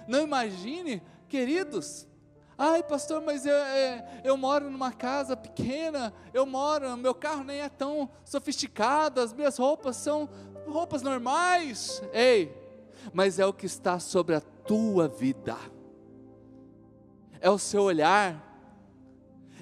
Não 0.08 0.22
imagine, 0.22 1.02
queridos. 1.28 2.08
Ai, 2.58 2.84
pastor, 2.84 3.22
mas 3.22 3.46
eu, 3.46 3.54
eu, 3.54 4.04
eu 4.24 4.38
moro 4.38 4.70
numa 4.70 4.92
casa 4.92 5.38
pequena, 5.38 6.14
eu 6.34 6.46
moro, 6.46 6.98
meu 6.98 7.16
carro 7.16 7.44
nem 7.44 7.62
é 7.62 7.70
tão 7.70 8.10
sofisticado, 8.26 9.22
as 9.22 9.32
minhas 9.32 9.58
roupas 9.58 9.96
são 9.96 10.28
roupas 10.68 11.02
normais. 11.02 12.02
Ei, 12.12 12.54
mas 13.14 13.40
é 13.40 13.46
o 13.46 13.54
que 13.54 13.66
está 13.66 13.98
sobre 13.98 14.36
a 14.36 14.42
tua 14.42 15.08
vida, 15.08 15.56
é 17.40 17.50
o 17.50 17.58
seu 17.58 17.84
olhar, 17.84 18.46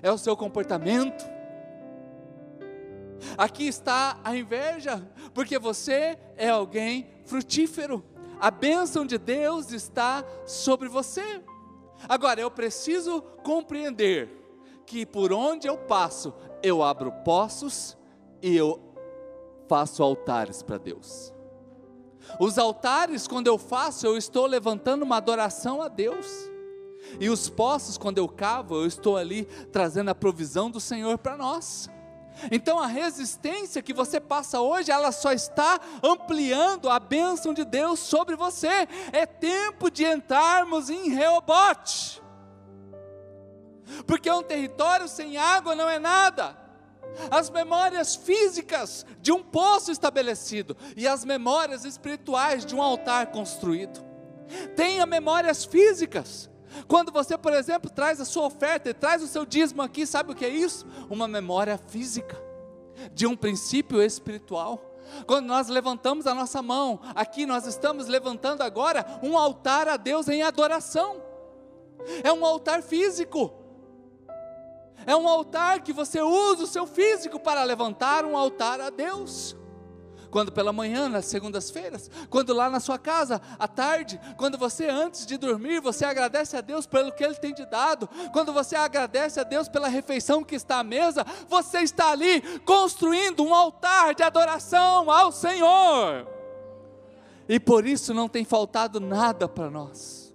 é 0.02 0.12
o 0.12 0.18
seu 0.18 0.36
comportamento 0.36 1.37
Aqui 3.38 3.68
está 3.68 4.20
a 4.24 4.36
inveja, 4.36 5.08
porque 5.34 5.58
você 5.58 6.18
é 6.36 6.50
alguém 6.50 7.08
frutífero. 7.26 8.04
A 8.40 8.52
bênção 8.52 9.06
de 9.06 9.18
Deus 9.18 9.72
está 9.72 10.24
sobre 10.46 10.88
você. 10.88 11.42
Agora, 12.08 12.40
eu 12.40 12.52
preciso 12.52 13.22
compreender 13.44 14.30
que 14.86 15.06
por 15.06 15.34
onde 15.34 15.68
eu 15.68 15.78
passo, 15.78 16.34
eu 16.62 16.84
abro 16.84 17.12
poços 17.24 17.98
e 18.42 18.56
eu 18.56 18.80
faço 19.68 20.04
altares 20.04 20.62
para 20.62 20.78
Deus. 20.78 21.34
Os 22.40 22.58
altares, 22.58 23.28
quando 23.28 23.48
eu 23.48 23.58
faço, 23.58 24.06
eu 24.06 24.18
estou 24.18 24.46
levantando 24.46 25.04
uma 25.04 25.18
adoração 25.18 25.82
a 25.82 25.88
Deus. 25.88 26.28
E 27.20 27.30
os 27.30 27.50
poços, 27.50 27.98
quando 27.98 28.18
eu 28.18 28.28
cavo, 28.28 28.76
eu 28.76 28.86
estou 28.86 29.18
ali 29.18 29.46
trazendo 29.72 30.10
a 30.10 30.16
provisão 30.16 30.70
do 30.70 30.80
Senhor 30.80 31.18
para 31.18 31.38
nós. 31.38 31.90
Então 32.52 32.80
a 32.80 32.88
resistência 32.88 33.82
que 33.82 33.94
você 33.94 34.20
passa 34.20 34.62
hoje, 34.62 34.92
ela 34.92 35.12
só 35.12 35.32
está 35.32 35.80
ampliando 36.04 36.90
a 36.90 37.00
bênção 37.00 37.54
de 37.54 37.66
Deus 37.66 38.00
sobre 38.00 38.36
você. 38.36 38.88
É 39.12 39.26
tempo 39.26 39.90
de 39.90 40.06
entrarmos 40.06 40.90
em 40.90 41.10
Reobote. 41.10 42.22
Porque 44.06 44.30
um 44.30 44.44
território 44.44 45.08
sem 45.08 45.38
água 45.38 45.76
não 45.76 45.90
é 45.90 46.00
nada. 46.00 46.58
As 47.32 47.50
memórias 47.50 48.16
físicas 48.16 49.06
de 49.22 49.32
um 49.32 49.42
poço 49.42 49.92
estabelecido 49.92 50.78
e 50.96 51.08
as 51.08 51.26
memórias 51.26 51.86
espirituais 51.86 52.66
de 52.66 52.76
um 52.76 52.82
altar 52.82 53.28
construído. 53.28 54.06
Tenha 54.76 55.06
memórias 55.06 55.66
físicas. 55.66 56.50
Quando 56.88 57.12
você, 57.12 57.38
por 57.38 57.54
exemplo, 57.54 57.90
traz 57.90 58.20
a 58.20 58.26
sua 58.26 58.46
oferta 58.46 58.90
e 58.90 58.94
traz 58.94 59.24
o 59.24 59.28
seu 59.28 59.46
dízimo 59.46 59.82
aqui, 59.82 60.06
sabe 60.06 60.32
o 60.32 60.36
que 60.36 60.46
é 60.46 60.50
isso? 60.50 60.86
Uma 61.10 61.28
memória 61.28 61.78
física 61.78 62.42
de 63.14 63.26
um 63.26 63.36
princípio 63.36 64.02
espiritual. 64.02 64.82
Quando 65.26 65.46
nós 65.46 65.68
levantamos 65.70 66.28
a 66.28 66.34
nossa 66.34 66.62
mão, 66.62 67.00
aqui 67.16 67.46
nós 67.46 67.66
estamos 67.66 68.08
levantando 68.08 68.62
agora 68.62 69.06
um 69.24 69.38
altar 69.38 69.88
a 69.88 69.96
Deus 69.96 70.28
em 70.28 70.42
adoração. 70.42 71.22
É 72.24 72.32
um 72.32 72.46
altar 72.46 72.82
físico. 72.82 73.54
É 75.06 75.16
um 75.16 75.28
altar 75.28 75.82
que 75.82 75.94
você 75.94 76.22
usa 76.22 76.64
o 76.64 76.68
seu 76.68 76.86
físico 76.86 77.40
para 77.40 77.64
levantar 77.64 78.26
um 78.26 78.36
altar 78.36 78.82
a 78.82 78.90
Deus 78.90 79.56
quando 80.30 80.52
pela 80.52 80.74
manhã, 80.74 81.10
nas 81.10 81.26
segundas-feiras, 81.26 82.10
quando 82.30 82.54
lá 82.54 82.70
na 82.70 82.80
sua 82.80 82.98
casa, 82.98 83.42
à 83.58 83.68
tarde, 83.68 84.20
quando 84.38 84.58
você 84.58 84.88
antes 84.88 85.26
de 85.26 85.38
dormir, 85.38 85.82
você 85.82 86.06
agradece 86.06 86.56
a 86.58 86.62
Deus 86.62 86.86
pelo 86.86 87.12
que 87.12 87.24
Ele 87.24 87.36
tem 87.36 87.54
te 87.54 87.66
dado, 87.66 88.10
quando 88.32 88.54
você 88.54 88.76
agradece 88.76 89.40
a 89.40 89.44
Deus 89.44 89.68
pela 89.68 89.88
refeição 89.88 90.44
que 90.44 90.56
está 90.56 90.80
à 90.80 90.84
mesa, 90.84 91.26
você 91.48 91.80
está 91.80 92.12
ali 92.12 92.42
construindo 92.60 93.44
um 93.44 93.54
altar 93.54 94.14
de 94.16 94.24
adoração 94.24 95.10
ao 95.10 95.32
Senhor, 95.32 96.28
e 97.48 97.60
por 97.60 97.86
isso 97.86 98.14
não 98.14 98.28
tem 98.28 98.44
faltado 98.44 99.00
nada 99.00 99.48
para 99.48 99.70
nós. 99.70 100.28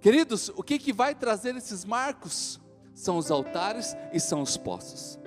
Queridos, 0.00 0.50
o 0.56 0.62
que, 0.62 0.78
que 0.78 0.92
vai 0.92 1.14
trazer 1.14 1.56
esses 1.56 1.84
marcos? 1.84 2.60
São 2.92 3.16
os 3.16 3.30
altares 3.30 3.96
e 4.12 4.20
são 4.20 4.42
os 4.42 4.56
poços. 4.56 5.21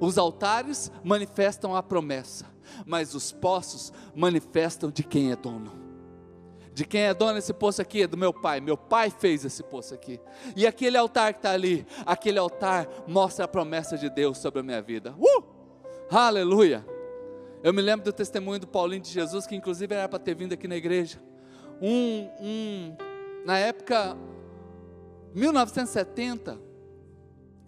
Os 0.00 0.18
altares 0.18 0.90
manifestam 1.02 1.74
a 1.74 1.82
promessa, 1.82 2.46
mas 2.84 3.14
os 3.14 3.32
poços 3.32 3.92
manifestam 4.14 4.90
de 4.90 5.02
quem 5.02 5.32
é 5.32 5.36
dono. 5.36 5.86
De 6.72 6.84
quem 6.84 7.02
é 7.02 7.14
dono 7.14 7.38
esse 7.38 7.54
poço 7.54 7.80
aqui? 7.80 8.02
É 8.02 8.06
do 8.06 8.18
meu 8.18 8.34
pai. 8.34 8.60
Meu 8.60 8.76
pai 8.76 9.08
fez 9.08 9.46
esse 9.46 9.62
poço 9.62 9.94
aqui. 9.94 10.20
E 10.54 10.66
aquele 10.66 10.98
altar 10.98 11.32
que 11.32 11.38
está 11.38 11.52
ali, 11.52 11.86
aquele 12.04 12.38
altar 12.38 12.86
mostra 13.06 13.46
a 13.46 13.48
promessa 13.48 13.96
de 13.96 14.10
Deus 14.10 14.36
sobre 14.36 14.60
a 14.60 14.62
minha 14.62 14.82
vida. 14.82 15.14
Uh! 15.18 15.42
Aleluia! 16.10 16.84
Eu 17.62 17.72
me 17.72 17.80
lembro 17.80 18.04
do 18.04 18.12
testemunho 18.12 18.60
do 18.60 18.66
Paulinho 18.66 19.00
de 19.00 19.10
Jesus, 19.10 19.46
que 19.46 19.56
inclusive 19.56 19.94
era 19.94 20.06
para 20.06 20.18
ter 20.18 20.34
vindo 20.34 20.52
aqui 20.52 20.68
na 20.68 20.76
igreja. 20.76 21.18
Um, 21.80 22.28
um, 22.38 22.96
na 23.44 23.58
época, 23.58 24.16
1970, 25.34 26.58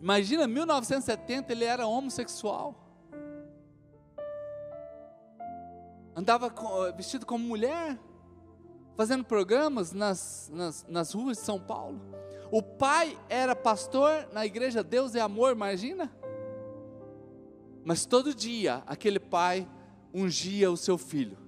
imagina 0.00 0.46
1970, 0.46 1.52
ele 1.52 1.64
era 1.64 1.86
homossexual. 1.86 2.74
Andava 6.14 6.52
vestido 6.96 7.24
como 7.24 7.44
mulher 7.44 7.98
fazendo 8.96 9.22
programas 9.22 9.92
nas, 9.92 10.50
nas, 10.52 10.84
nas 10.88 11.12
ruas 11.12 11.36
de 11.38 11.44
São 11.44 11.60
Paulo. 11.60 12.00
O 12.50 12.60
pai 12.60 13.16
era 13.28 13.54
pastor 13.54 14.28
na 14.32 14.44
igreja 14.44 14.82
Deus 14.82 15.14
é 15.14 15.20
Amor, 15.20 15.52
imagina? 15.52 16.10
Mas 17.84 18.04
todo 18.04 18.34
dia 18.34 18.82
aquele 18.86 19.20
pai 19.20 19.68
ungia 20.12 20.70
o 20.70 20.76
seu 20.76 20.98
filho. 20.98 21.38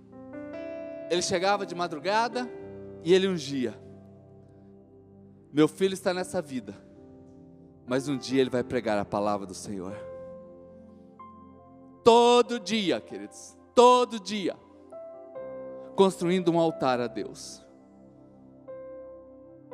Ele 1.10 1.22
chegava 1.22 1.66
de 1.66 1.74
madrugada 1.74 2.48
e 3.02 3.12
ele 3.12 3.26
ungia. 3.26 3.76
Meu 5.52 5.66
filho 5.66 5.94
está 5.94 6.14
nessa 6.14 6.40
vida, 6.40 6.74
mas 7.90 8.06
um 8.06 8.16
dia 8.16 8.40
ele 8.40 8.50
vai 8.50 8.62
pregar 8.62 8.96
a 8.98 9.04
palavra 9.04 9.44
do 9.44 9.52
Senhor. 9.52 9.96
Todo 12.04 12.60
dia, 12.60 13.00
queridos, 13.00 13.58
todo 13.74 14.20
dia 14.20 14.56
construindo 15.96 16.52
um 16.52 16.60
altar 16.60 17.00
a 17.00 17.08
Deus. 17.08 17.66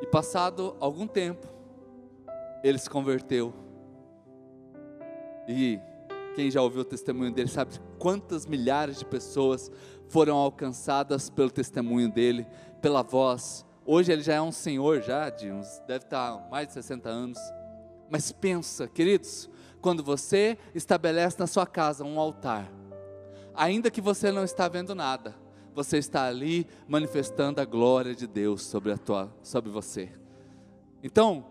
E 0.01 0.07
passado 0.07 0.75
algum 0.79 1.05
tempo, 1.05 1.45
ele 2.63 2.79
se 2.79 2.89
converteu. 2.89 3.53
E 5.47 5.79
quem 6.35 6.49
já 6.49 6.59
ouviu 6.59 6.81
o 6.81 6.85
testemunho 6.85 7.31
dele 7.31 7.49
sabe 7.49 7.79
quantas 7.99 8.47
milhares 8.47 8.97
de 8.97 9.05
pessoas 9.05 9.71
foram 10.07 10.37
alcançadas 10.37 11.29
pelo 11.29 11.51
testemunho 11.51 12.11
dele, 12.11 12.47
pela 12.81 13.03
voz. 13.03 13.63
Hoje 13.85 14.11
ele 14.11 14.23
já 14.23 14.33
é 14.33 14.41
um 14.41 14.51
senhor 14.51 15.03
já 15.03 15.29
de 15.29 15.51
uns 15.51 15.67
deve 15.85 16.05
estar 16.05 16.49
mais 16.49 16.65
de 16.65 16.73
60 16.73 17.07
anos. 17.07 17.37
Mas 18.09 18.31
pensa, 18.31 18.87
queridos, 18.87 19.49
quando 19.81 20.03
você 20.03 20.57
estabelece 20.73 21.39
na 21.39 21.47
sua 21.47 21.65
casa 21.65 22.03
um 22.03 22.19
altar, 22.19 22.71
ainda 23.53 23.91
que 23.91 24.01
você 24.01 24.31
não 24.31 24.43
está 24.43 24.67
vendo 24.67 24.95
nada, 24.95 25.35
você 25.73 25.97
está 25.97 26.25
ali 26.25 26.67
manifestando 26.87 27.61
a 27.61 27.65
glória 27.65 28.15
de 28.15 28.25
Deus 28.25 28.63
sobre, 28.63 28.91
a 28.91 28.97
tua, 28.97 29.31
sobre 29.43 29.69
você. 29.69 30.11
Então, 31.03 31.45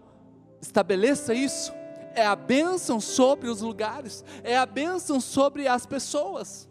estabeleça 0.60 1.32
isso. 1.32 1.72
É 2.14 2.26
a 2.26 2.34
bênção 2.34 2.98
sobre 2.98 3.48
os 3.50 3.60
lugares, 3.60 4.24
é 4.42 4.56
a 4.56 4.64
bênção 4.64 5.20
sobre 5.20 5.68
as 5.68 5.84
pessoas. 5.84 6.66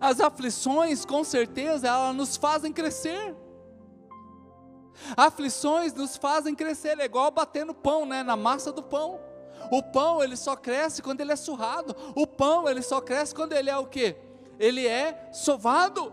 As 0.00 0.20
aflições, 0.20 1.04
com 1.04 1.22
certeza, 1.22 1.86
elas 1.86 2.16
nos 2.16 2.36
fazem 2.36 2.72
crescer. 2.72 3.36
Aflições 5.16 5.92
nos 5.94 6.16
fazem 6.16 6.54
crescer, 6.54 6.98
é 6.98 7.04
igual 7.04 7.30
bater 7.30 7.64
no 7.64 7.74
pão, 7.74 8.06
né? 8.06 8.22
na 8.22 8.36
massa 8.36 8.72
do 8.72 8.82
pão. 8.82 9.20
O 9.70 9.82
pão 9.82 10.22
ele 10.22 10.36
só 10.36 10.56
cresce 10.56 11.02
quando 11.02 11.20
ele 11.20 11.32
é 11.32 11.36
surrado. 11.36 11.94
O 12.14 12.26
pão 12.26 12.68
ele 12.68 12.82
só 12.82 13.00
cresce 13.00 13.34
quando 13.34 13.52
ele 13.52 13.70
é 13.70 13.76
o 13.76 13.86
quê? 13.86 14.16
Ele 14.58 14.86
é 14.86 15.30
sovado. 15.32 16.12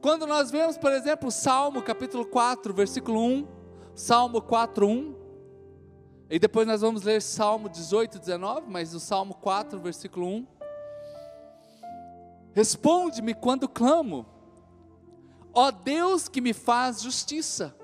Quando 0.00 0.26
nós 0.26 0.50
vemos, 0.50 0.76
por 0.76 0.92
exemplo, 0.92 1.30
Salmo 1.30 1.82
capítulo 1.82 2.24
4, 2.24 2.72
versículo 2.74 3.20
1, 3.20 3.48
Salmo 3.94 4.40
4, 4.42 4.86
1, 4.86 5.14
e 6.30 6.38
depois 6.38 6.66
nós 6.66 6.80
vamos 6.80 7.02
ler 7.02 7.20
Salmo 7.20 7.68
18, 7.68 8.18
19, 8.18 8.66
mas 8.68 8.94
o 8.94 9.00
Salmo 9.00 9.34
4, 9.34 9.78
versículo 9.78 10.26
1. 10.26 10.46
Responde-me 12.54 13.34
quando 13.34 13.68
clamo, 13.68 14.26
ó 15.52 15.70
Deus 15.70 16.28
que 16.28 16.40
me 16.40 16.52
faz 16.52 17.02
justiça, 17.02 17.76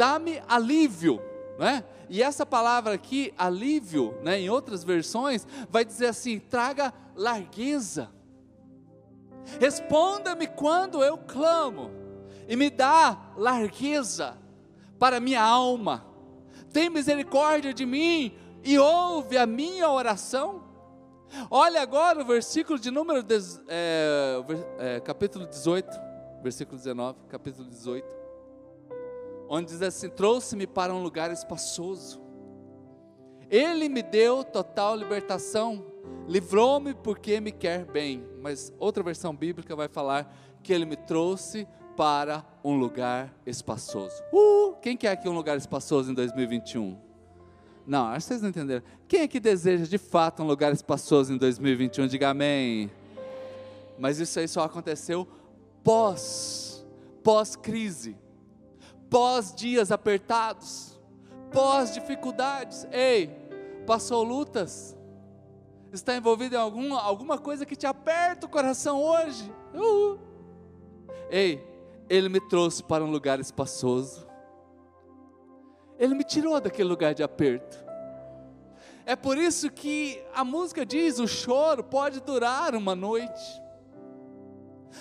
dá-me 0.00 0.42
alívio, 0.48 1.20
né? 1.58 1.84
E 2.08 2.22
essa 2.22 2.46
palavra 2.46 2.94
aqui, 2.94 3.32
alívio, 3.36 4.18
né, 4.22 4.40
em 4.40 4.48
outras 4.48 4.82
versões, 4.82 5.46
vai 5.68 5.84
dizer 5.84 6.06
assim: 6.06 6.38
traga 6.38 6.92
largueza 7.14 8.10
Responda-me 9.58 10.46
quando 10.46 11.02
eu 11.02 11.18
clamo, 11.18 11.90
e 12.48 12.56
me 12.56 12.70
dá 12.70 13.32
largueza 13.36 14.36
para 14.98 15.18
minha 15.18 15.42
alma. 15.42 16.04
Tem 16.72 16.88
misericórdia 16.88 17.72
de 17.72 17.84
mim 17.84 18.34
e 18.62 18.78
ouve 18.78 19.36
a 19.36 19.46
minha 19.46 19.90
oração. 19.90 20.64
Olha 21.50 21.80
agora 21.80 22.22
o 22.22 22.24
versículo 22.24 22.78
de 22.78 22.90
número, 22.90 23.24
é, 23.68 24.36
é, 24.78 25.00
capítulo 25.00 25.46
18, 25.46 25.88
versículo 26.42 26.76
19, 26.76 27.18
capítulo 27.28 27.68
18, 27.68 28.19
onde 29.50 29.72
diz 29.72 29.82
assim: 29.82 30.08
Trouxe-me 30.08 30.66
para 30.66 30.94
um 30.94 31.02
lugar 31.02 31.32
espaçoso, 31.32 32.22
Ele 33.50 33.88
me 33.88 34.00
deu 34.00 34.44
total 34.44 34.94
libertação, 34.94 35.84
livrou-me 36.28 36.94
porque 36.94 37.40
me 37.40 37.50
quer 37.50 37.84
bem. 37.84 38.24
Mas 38.40 38.72
outra 38.78 39.02
versão 39.02 39.34
bíblica 39.34 39.74
vai 39.74 39.88
falar 39.88 40.32
que 40.62 40.72
ele 40.72 40.84
me 40.84 40.96
trouxe 40.96 41.66
para 41.96 42.44
um 42.62 42.78
lugar 42.78 43.34
espaçoso. 43.44 44.22
Uh, 44.32 44.76
quem 44.80 44.96
quer 44.96 45.10
aqui 45.10 45.28
um 45.28 45.34
lugar 45.34 45.56
espaçoso 45.56 46.12
em 46.12 46.14
2021? 46.14 46.96
Não, 47.86 48.06
acho 48.06 48.26
que 48.26 48.28
vocês 48.28 48.42
não 48.42 48.50
entenderam. 48.50 48.84
Quem 49.08 49.22
é 49.22 49.28
que 49.28 49.40
deseja 49.40 49.84
de 49.84 49.98
fato 49.98 50.42
um 50.42 50.46
lugar 50.46 50.72
espaçoso 50.72 51.32
em 51.32 51.36
2021? 51.36 52.06
Diga 52.06 52.30
amém. 52.30 52.90
Mas 53.98 54.20
isso 54.20 54.38
aí 54.38 54.46
só 54.46 54.62
aconteceu 54.62 55.26
pós, 55.82 56.86
pós-crise, 57.22 58.16
pós 59.10 59.52
dias 59.52 59.90
apertados, 59.90 60.98
pós 61.52 61.92
dificuldades. 61.92 62.86
Ei, 62.92 63.28
passou 63.84 64.22
lutas, 64.22 64.96
está 65.92 66.16
envolvido 66.16 66.54
em 66.54 66.58
alguma, 66.58 67.02
alguma 67.02 67.36
coisa 67.36 67.66
que 67.66 67.74
te 67.74 67.86
aperta 67.86 68.46
o 68.46 68.48
coração 68.48 69.02
hoje. 69.02 69.52
Uhul. 69.74 70.18
Ei, 71.28 71.62
Ele 72.08 72.28
me 72.28 72.40
trouxe 72.40 72.82
para 72.82 73.04
um 73.04 73.10
lugar 73.10 73.40
espaçoso. 73.40 74.26
Ele 75.98 76.14
me 76.14 76.24
tirou 76.24 76.58
daquele 76.60 76.88
lugar 76.88 77.12
de 77.12 77.22
aperto. 77.22 77.84
É 79.04 79.16
por 79.16 79.36
isso 79.36 79.70
que 79.70 80.22
a 80.32 80.44
música 80.44 80.86
diz: 80.86 81.18
o 81.18 81.26
choro 81.26 81.82
pode 81.82 82.20
durar 82.20 82.74
uma 82.74 82.94
noite. 82.94 83.60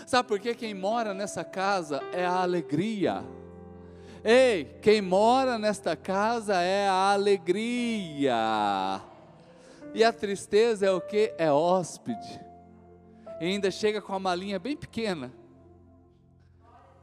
Sabe 0.06 0.28
por 0.28 0.40
que 0.40 0.54
quem 0.54 0.74
mora 0.74 1.14
nessa 1.14 1.44
casa 1.44 2.02
é 2.12 2.26
a 2.26 2.42
alegria? 2.42 3.24
Ei, 4.24 4.66
quem 4.82 5.02
mora 5.02 5.58
nesta 5.58 5.96
casa 5.96 6.56
é 6.62 6.88
a 6.88 7.14
alegria. 7.14 9.02
E 9.94 10.04
a 10.04 10.12
tristeza 10.12 10.86
é 10.86 10.92
o 10.92 11.00
que? 11.00 11.34
É 11.38 11.52
hóspede. 11.52 12.40
E 13.40 13.46
ainda 13.46 13.72
chega 13.72 14.02
com 14.02 14.14
a 14.14 14.20
malinha 14.20 14.60
bem 14.60 14.76
pequena. 14.76 15.32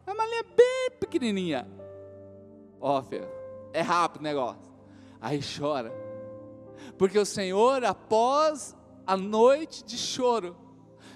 A 0.07 0.14
malinha 0.14 0.44
bem 0.57 0.90
pequenininha. 1.00 1.66
Ó, 2.81 3.02
filho, 3.02 3.29
é 3.72 3.81
rápido 3.81 4.20
o 4.20 4.24
negócio. 4.24 4.72
Aí 5.20 5.40
chora. 5.42 5.92
Porque 6.98 7.18
o 7.18 7.26
Senhor, 7.26 7.85
após 7.85 8.76
a 9.07 9.16
noite 9.16 9.83
de 9.85 9.96
choro, 9.96 10.55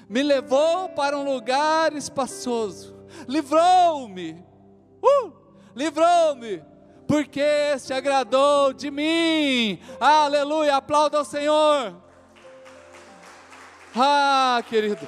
me 0.08 0.22
levou 0.22 0.88
para 0.88 1.16
um 1.18 1.34
lugar 1.34 1.94
espaçoso. 1.94 2.96
Livrou-me. 3.28 4.44
Uh! 5.02 5.39
Livrou-me 5.74 6.62
porque 7.06 7.76
se 7.78 7.92
agradou 7.92 8.72
de 8.72 8.90
mim. 8.90 9.80
Aleluia, 9.98 10.76
aplauda 10.76 11.18
ao 11.18 11.24
Senhor. 11.24 11.94
Ah, 13.96 14.62
querido. 14.68 15.06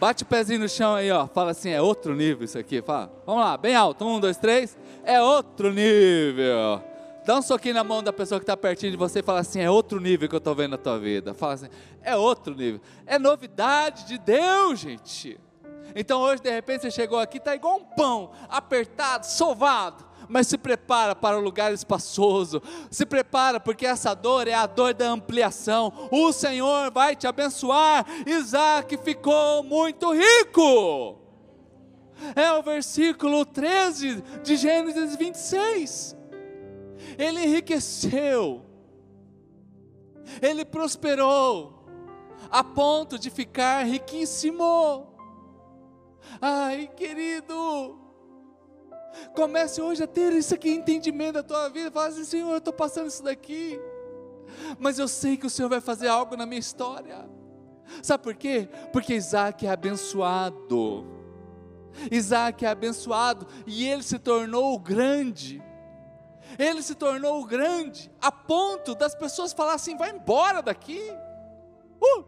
Bate 0.00 0.22
o 0.24 0.26
pezinho 0.26 0.60
no 0.60 0.68
chão 0.68 0.94
aí, 0.94 1.10
ó. 1.12 1.26
Fala 1.28 1.52
assim, 1.52 1.70
é 1.70 1.80
outro 1.80 2.14
nível 2.14 2.44
isso 2.44 2.58
aqui. 2.58 2.82
Fala. 2.82 3.12
Vamos 3.26 3.44
lá, 3.44 3.56
bem 3.56 3.74
alto. 3.74 4.04
Um, 4.04 4.18
dois, 4.18 4.36
três. 4.36 4.76
É 5.04 5.20
outro 5.20 5.70
nível. 5.72 6.82
Dá 7.24 7.36
um 7.36 7.42
soquinho 7.42 7.74
na 7.74 7.84
mão 7.84 8.02
da 8.02 8.12
pessoa 8.12 8.40
que 8.40 8.42
está 8.42 8.56
pertinho 8.56 8.90
de 8.90 8.98
você 8.98 9.20
e 9.20 9.22
fala 9.22 9.40
assim: 9.40 9.60
é 9.60 9.70
outro 9.70 10.00
nível 10.00 10.28
que 10.28 10.34
eu 10.34 10.38
estou 10.38 10.54
vendo 10.54 10.72
na 10.72 10.78
tua 10.78 10.98
vida. 10.98 11.34
Fala 11.34 11.52
assim: 11.52 11.68
é 12.02 12.16
outro 12.16 12.54
nível. 12.54 12.80
É 13.06 13.18
novidade 13.18 14.06
de 14.06 14.18
Deus, 14.18 14.80
gente. 14.80 15.38
Então 15.94 16.20
hoje, 16.20 16.42
de 16.42 16.50
repente, 16.50 16.82
você 16.82 16.90
chegou 16.90 17.18
aqui, 17.18 17.38
está 17.38 17.54
igual 17.54 17.76
um 17.76 17.84
pão, 17.84 18.30
apertado, 18.48 19.26
sovado. 19.26 20.12
mas 20.28 20.46
se 20.46 20.56
prepara 20.56 21.14
para 21.14 21.36
o 21.38 21.40
lugar 21.42 21.72
espaçoso. 21.74 22.62
Se 22.90 23.04
prepara, 23.04 23.60
porque 23.60 23.84
essa 23.84 24.14
dor 24.14 24.48
é 24.48 24.54
a 24.54 24.66
dor 24.66 24.94
da 24.94 25.06
ampliação. 25.08 26.08
O 26.10 26.32
Senhor 26.32 26.90
vai 26.90 27.14
te 27.14 27.26
abençoar. 27.26 28.06
Isaac 28.26 28.96
ficou 28.98 29.62
muito 29.62 30.12
rico. 30.12 31.18
É 32.34 32.50
o 32.52 32.62
versículo 32.62 33.44
13 33.44 34.22
de 34.42 34.56
Gênesis 34.56 35.16
26. 35.16 36.16
Ele 37.18 37.44
enriqueceu, 37.44 38.64
ele 40.40 40.64
prosperou, 40.64 41.84
a 42.50 42.62
ponto 42.62 43.18
de 43.18 43.28
ficar 43.28 43.84
riquíssimo. 43.84 45.11
Ai, 46.40 46.88
querido, 46.96 47.98
comece 49.34 49.80
hoje 49.80 50.02
a 50.02 50.06
ter 50.06 50.32
isso 50.32 50.54
aqui, 50.54 50.70
entendimento 50.70 51.34
da 51.34 51.42
tua 51.42 51.68
vida. 51.68 51.90
Fala 51.90 52.08
assim, 52.08 52.24
Senhor, 52.24 52.50
eu 52.50 52.58
estou 52.58 52.72
passando 52.72 53.08
isso 53.08 53.22
daqui, 53.22 53.80
mas 54.78 54.98
eu 54.98 55.08
sei 55.08 55.36
que 55.36 55.46
o 55.46 55.50
Senhor 55.50 55.68
vai 55.68 55.80
fazer 55.80 56.08
algo 56.08 56.36
na 56.36 56.46
minha 56.46 56.60
história. 56.60 57.28
Sabe 58.02 58.22
por 58.22 58.34
quê? 58.34 58.68
Porque 58.92 59.14
Isaac 59.14 59.66
é 59.66 59.70
abençoado. 59.70 61.06
Isaac 62.10 62.64
é 62.64 62.68
abençoado 62.68 63.46
e 63.66 63.86
ele 63.86 64.02
se 64.02 64.18
tornou 64.18 64.78
grande. 64.78 65.62
Ele 66.58 66.82
se 66.82 66.94
tornou 66.94 67.44
grande 67.44 68.10
a 68.20 68.30
ponto 68.30 68.94
das 68.94 69.14
pessoas 69.14 69.52
falarem 69.52 69.76
assim: 69.76 69.96
vai 69.96 70.10
embora 70.10 70.62
daqui. 70.62 71.00
Uh! 72.00 72.24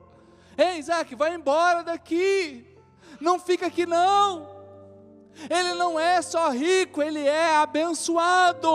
Ei, 0.57 0.79
Isaac, 0.79 1.15
vai 1.15 1.35
embora 1.35 1.83
daqui 1.83 2.74
não 3.25 3.41
fica 3.41 3.67
aqui 3.67 3.87
não. 3.87 4.55
Ele 5.51 5.75
não 5.75 5.99
é 5.99 6.23
só 6.23 6.51
rico, 6.51 7.03
ele 7.03 7.21
é 7.21 7.57
abençoado. 7.57 8.69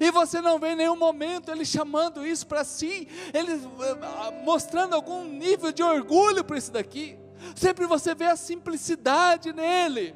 E 0.00 0.10
você 0.10 0.40
não 0.40 0.58
vê 0.58 0.70
em 0.70 0.76
nenhum 0.76 0.96
momento 0.96 1.50
ele 1.50 1.64
chamando 1.64 2.26
isso 2.26 2.46
para 2.46 2.64
si, 2.64 3.08
ele 3.32 3.52
eh, 3.52 4.42
mostrando 4.44 4.94
algum 4.94 5.24
nível 5.24 5.72
de 5.72 5.82
orgulho 5.82 6.44
para 6.44 6.56
isso 6.56 6.70
daqui. 6.72 7.18
Sempre 7.56 7.86
você 7.86 8.14
vê 8.14 8.26
a 8.26 8.36
simplicidade 8.36 9.52
nele. 9.52 10.14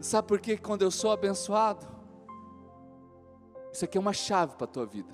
Sabe 0.00 0.28
por 0.28 0.40
que 0.40 0.56
quando 0.56 0.82
eu 0.82 0.90
sou 0.90 1.12
abençoado? 1.12 1.86
Isso 3.72 3.84
aqui 3.84 3.96
é 3.96 4.00
uma 4.00 4.12
chave 4.12 4.54
para 4.56 4.64
a 4.64 4.68
tua 4.68 4.86
vida. 4.86 5.12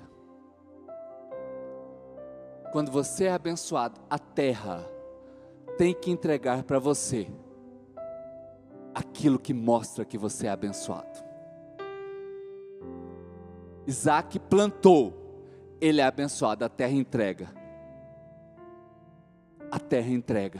Quando 2.71 2.91
você 2.91 3.25
é 3.25 3.31
abençoado, 3.31 3.99
a 4.09 4.19
terra 4.19 4.98
tem 5.79 5.93
que 5.93 6.11
entregar 6.11 6.63
para 6.63 6.77
você 6.77 7.25
aquilo 8.93 9.39
que 9.39 9.53
mostra 9.53 10.03
que 10.03 10.17
você 10.17 10.47
é 10.47 10.49
abençoado. 10.49 11.23
Isaac 13.87 14.37
plantou, 14.39 15.13
ele 15.79 16.01
é 16.01 16.03
abençoado, 16.03 16.65
a 16.65 16.69
terra 16.69 16.91
entrega. 16.91 17.47
A 19.71 19.79
terra 19.79 20.09
entrega. 20.09 20.59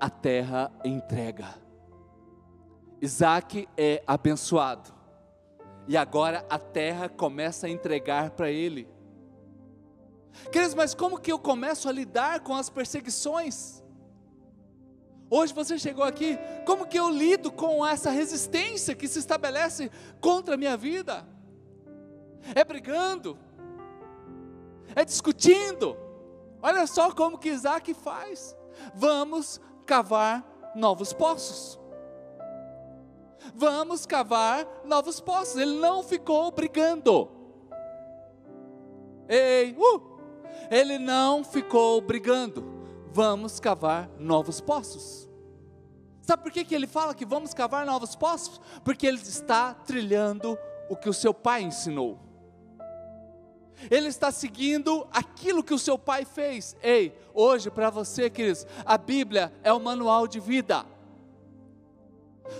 A 0.00 0.10
terra 0.10 0.72
entrega. 0.84 1.54
Isaac 3.00 3.68
é 3.76 4.02
abençoado. 4.04 4.92
E 5.86 5.96
agora 5.96 6.44
a 6.50 6.58
terra 6.58 7.08
começa 7.08 7.68
a 7.68 7.70
entregar 7.70 8.30
para 8.30 8.50
ele. 8.50 8.88
Queridos, 10.50 10.74
mas 10.74 10.94
como 10.94 11.18
que 11.18 11.32
eu 11.32 11.38
começo 11.38 11.88
a 11.88 11.92
lidar 11.92 12.40
com 12.40 12.54
as 12.54 12.68
perseguições? 12.68 13.82
Hoje 15.30 15.52
você 15.52 15.78
chegou 15.78 16.04
aqui, 16.04 16.38
como 16.66 16.86
que 16.86 16.98
eu 16.98 17.08
lido 17.10 17.50
com 17.50 17.84
essa 17.84 18.10
resistência 18.10 18.94
que 18.94 19.08
se 19.08 19.18
estabelece 19.18 19.90
contra 20.20 20.54
a 20.54 20.58
minha 20.58 20.76
vida? 20.76 21.26
É 22.54 22.62
brigando, 22.64 23.38
é 24.94 25.04
discutindo. 25.04 25.96
Olha 26.62 26.86
só 26.86 27.12
como 27.12 27.38
que 27.38 27.48
Isaac 27.48 27.92
faz. 27.94 28.56
Vamos 28.94 29.60
cavar 29.86 30.72
novos 30.74 31.12
poços. 31.12 31.78
Vamos 33.54 34.06
cavar 34.06 34.66
novos 34.84 35.20
poços. 35.20 35.56
Ele 35.56 35.78
não 35.78 36.02
ficou 36.02 36.50
brigando. 36.50 37.30
Ei, 39.28 39.76
uh! 39.78 40.13
Ele 40.70 40.98
não 40.98 41.44
ficou 41.44 42.00
brigando. 42.00 42.64
Vamos 43.12 43.60
cavar 43.60 44.08
novos 44.18 44.60
poços. 44.60 45.28
Sabe 46.22 46.42
por 46.42 46.50
que, 46.50 46.64
que 46.64 46.74
ele 46.74 46.86
fala 46.86 47.14
que 47.14 47.26
vamos 47.26 47.52
cavar 47.52 47.84
novos 47.84 48.16
poços? 48.16 48.60
Porque 48.82 49.06
ele 49.06 49.18
está 49.18 49.74
trilhando 49.74 50.58
o 50.88 50.96
que 50.96 51.08
o 51.08 51.12
seu 51.12 51.34
pai 51.34 51.62
ensinou. 51.62 52.18
Ele 53.90 54.08
está 54.08 54.30
seguindo 54.30 55.06
aquilo 55.12 55.62
que 55.62 55.74
o 55.74 55.78
seu 55.78 55.98
pai 55.98 56.24
fez. 56.24 56.76
Ei, 56.82 57.16
hoje 57.34 57.70
para 57.70 57.90
você, 57.90 58.30
queridos, 58.30 58.66
a 58.84 58.96
Bíblia 58.96 59.52
é 59.62 59.72
o 59.72 59.80
manual 59.80 60.26
de 60.26 60.40
vida. 60.40 60.86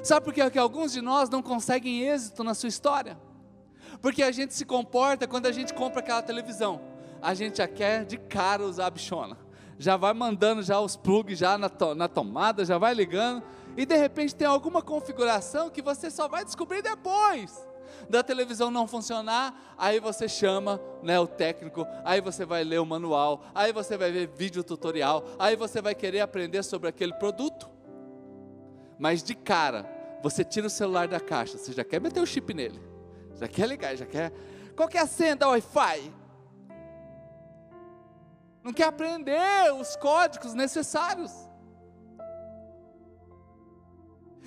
Sabe 0.02 0.24
por 0.24 0.34
que, 0.34 0.50
que 0.50 0.58
alguns 0.58 0.92
de 0.92 1.00
nós 1.00 1.30
não 1.30 1.42
conseguem 1.42 2.02
êxito 2.02 2.44
na 2.44 2.54
sua 2.54 2.68
história? 2.68 3.18
Porque 4.00 4.22
a 4.22 4.32
gente 4.32 4.54
se 4.54 4.64
comporta 4.64 5.26
quando 5.26 5.46
a 5.46 5.52
gente 5.52 5.72
compra 5.72 6.00
aquela 6.00 6.22
televisão 6.22 6.93
a 7.24 7.32
gente 7.32 7.56
já 7.56 7.66
quer 7.66 8.04
de 8.04 8.18
cara 8.18 8.62
usar 8.62 8.86
a 8.86 8.90
bichona. 8.90 9.38
Já 9.78 9.96
vai 9.96 10.12
mandando 10.12 10.62
já 10.62 10.78
os 10.78 10.94
plugs 10.94 11.38
já 11.38 11.56
na, 11.56 11.70
to, 11.70 11.94
na 11.94 12.06
tomada, 12.06 12.64
já 12.64 12.76
vai 12.76 12.92
ligando. 12.92 13.42
E 13.76 13.86
de 13.86 13.96
repente 13.96 14.34
tem 14.34 14.46
alguma 14.46 14.82
configuração 14.82 15.70
que 15.70 15.80
você 15.80 16.10
só 16.10 16.28
vai 16.28 16.44
descobrir 16.44 16.82
depois 16.82 17.66
da 18.10 18.22
televisão 18.22 18.70
não 18.70 18.86
funcionar, 18.86 19.74
aí 19.78 19.98
você 19.98 20.28
chama 20.28 20.80
né, 21.02 21.18
o 21.18 21.26
técnico, 21.26 21.86
aí 22.04 22.20
você 22.20 22.44
vai 22.44 22.62
ler 22.62 22.80
o 22.80 22.84
manual, 22.84 23.44
aí 23.54 23.72
você 23.72 23.96
vai 23.96 24.10
ver 24.12 24.28
vídeo 24.28 24.62
tutorial, 24.62 25.24
aí 25.38 25.56
você 25.56 25.80
vai 25.80 25.94
querer 25.94 26.20
aprender 26.20 26.62
sobre 26.62 26.88
aquele 26.88 27.14
produto. 27.14 27.70
Mas 28.98 29.22
de 29.22 29.34
cara, 29.34 29.88
você 30.22 30.44
tira 30.44 30.66
o 30.66 30.70
celular 30.70 31.08
da 31.08 31.20
caixa, 31.20 31.56
você 31.56 31.72
já 31.72 31.84
quer 31.84 32.00
meter 32.00 32.20
o 32.20 32.26
chip 32.26 32.52
nele, 32.52 32.82
já 33.36 33.48
quer 33.48 33.66
ligar, 33.66 33.96
já 33.96 34.06
quer. 34.06 34.32
Qual 34.76 34.88
que 34.88 34.98
é 34.98 35.00
a 35.00 35.06
senha 35.06 35.36
da 35.36 35.48
Wi-Fi? 35.48 36.23
Não 38.64 38.72
quer 38.72 38.84
aprender 38.84 39.74
os 39.78 39.94
códigos 39.96 40.54
necessários. 40.54 41.30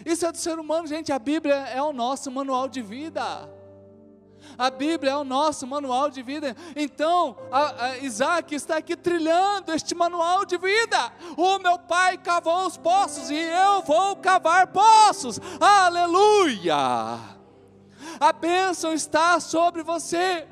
Isso 0.04 0.26
é 0.26 0.32
do 0.32 0.38
ser 0.40 0.58
humano, 0.58 0.88
gente. 0.88 1.12
A 1.14 1.20
Bíblia 1.20 1.54
é 1.54 1.82
o 1.84 1.94
nosso 1.94 2.32
manual 2.32 2.68
de 2.68 2.82
vida. 2.82 3.24
A 4.58 4.72
Bíblia 4.72 5.12
é 5.12 5.16
o 5.16 5.24
nosso 5.24 5.68
manual 5.68 6.10
de 6.10 6.24
vida. 6.24 6.56
Então, 6.76 7.38
a, 7.52 7.86
a 7.86 7.98
Isaac 8.00 8.56
está 8.56 8.78
aqui 8.78 8.96
trilhando 8.96 9.72
este 9.72 9.94
manual 9.94 10.46
de 10.46 10.58
vida. 10.58 11.14
O 11.38 11.60
meu 11.60 11.78
pai 11.78 12.18
cavou 12.18 12.66
os 12.66 12.76
poços 12.76 13.30
e 13.30 13.36
eu 13.36 13.84
vou 13.84 14.16
cavar 14.16 14.68
poços. 14.68 15.40
Aleluia! 15.60 16.76
A 18.20 18.34
bênção 18.34 18.94
está 18.94 19.40
sobre 19.40 19.84
você. 19.84 20.48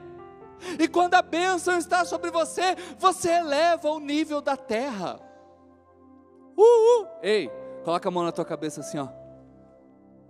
E 0.80 0.88
quando 0.88 1.14
a 1.14 1.22
bênção 1.22 1.78
está 1.78 2.06
sobre 2.06 2.32
você, 2.32 2.76
você 2.98 3.32
eleva 3.32 3.90
o 3.90 4.00
nível 4.00 4.42
da 4.42 4.58
terra. 4.58 5.20
Uh, 6.58 7.02
uh. 7.02 7.08
Ei, 7.22 7.50
coloca 7.84 8.08
a 8.08 8.12
mão 8.12 8.24
na 8.24 8.32
tua 8.32 8.46
cabeça 8.46 8.82
assim, 8.82 8.98
ó. 8.98 9.08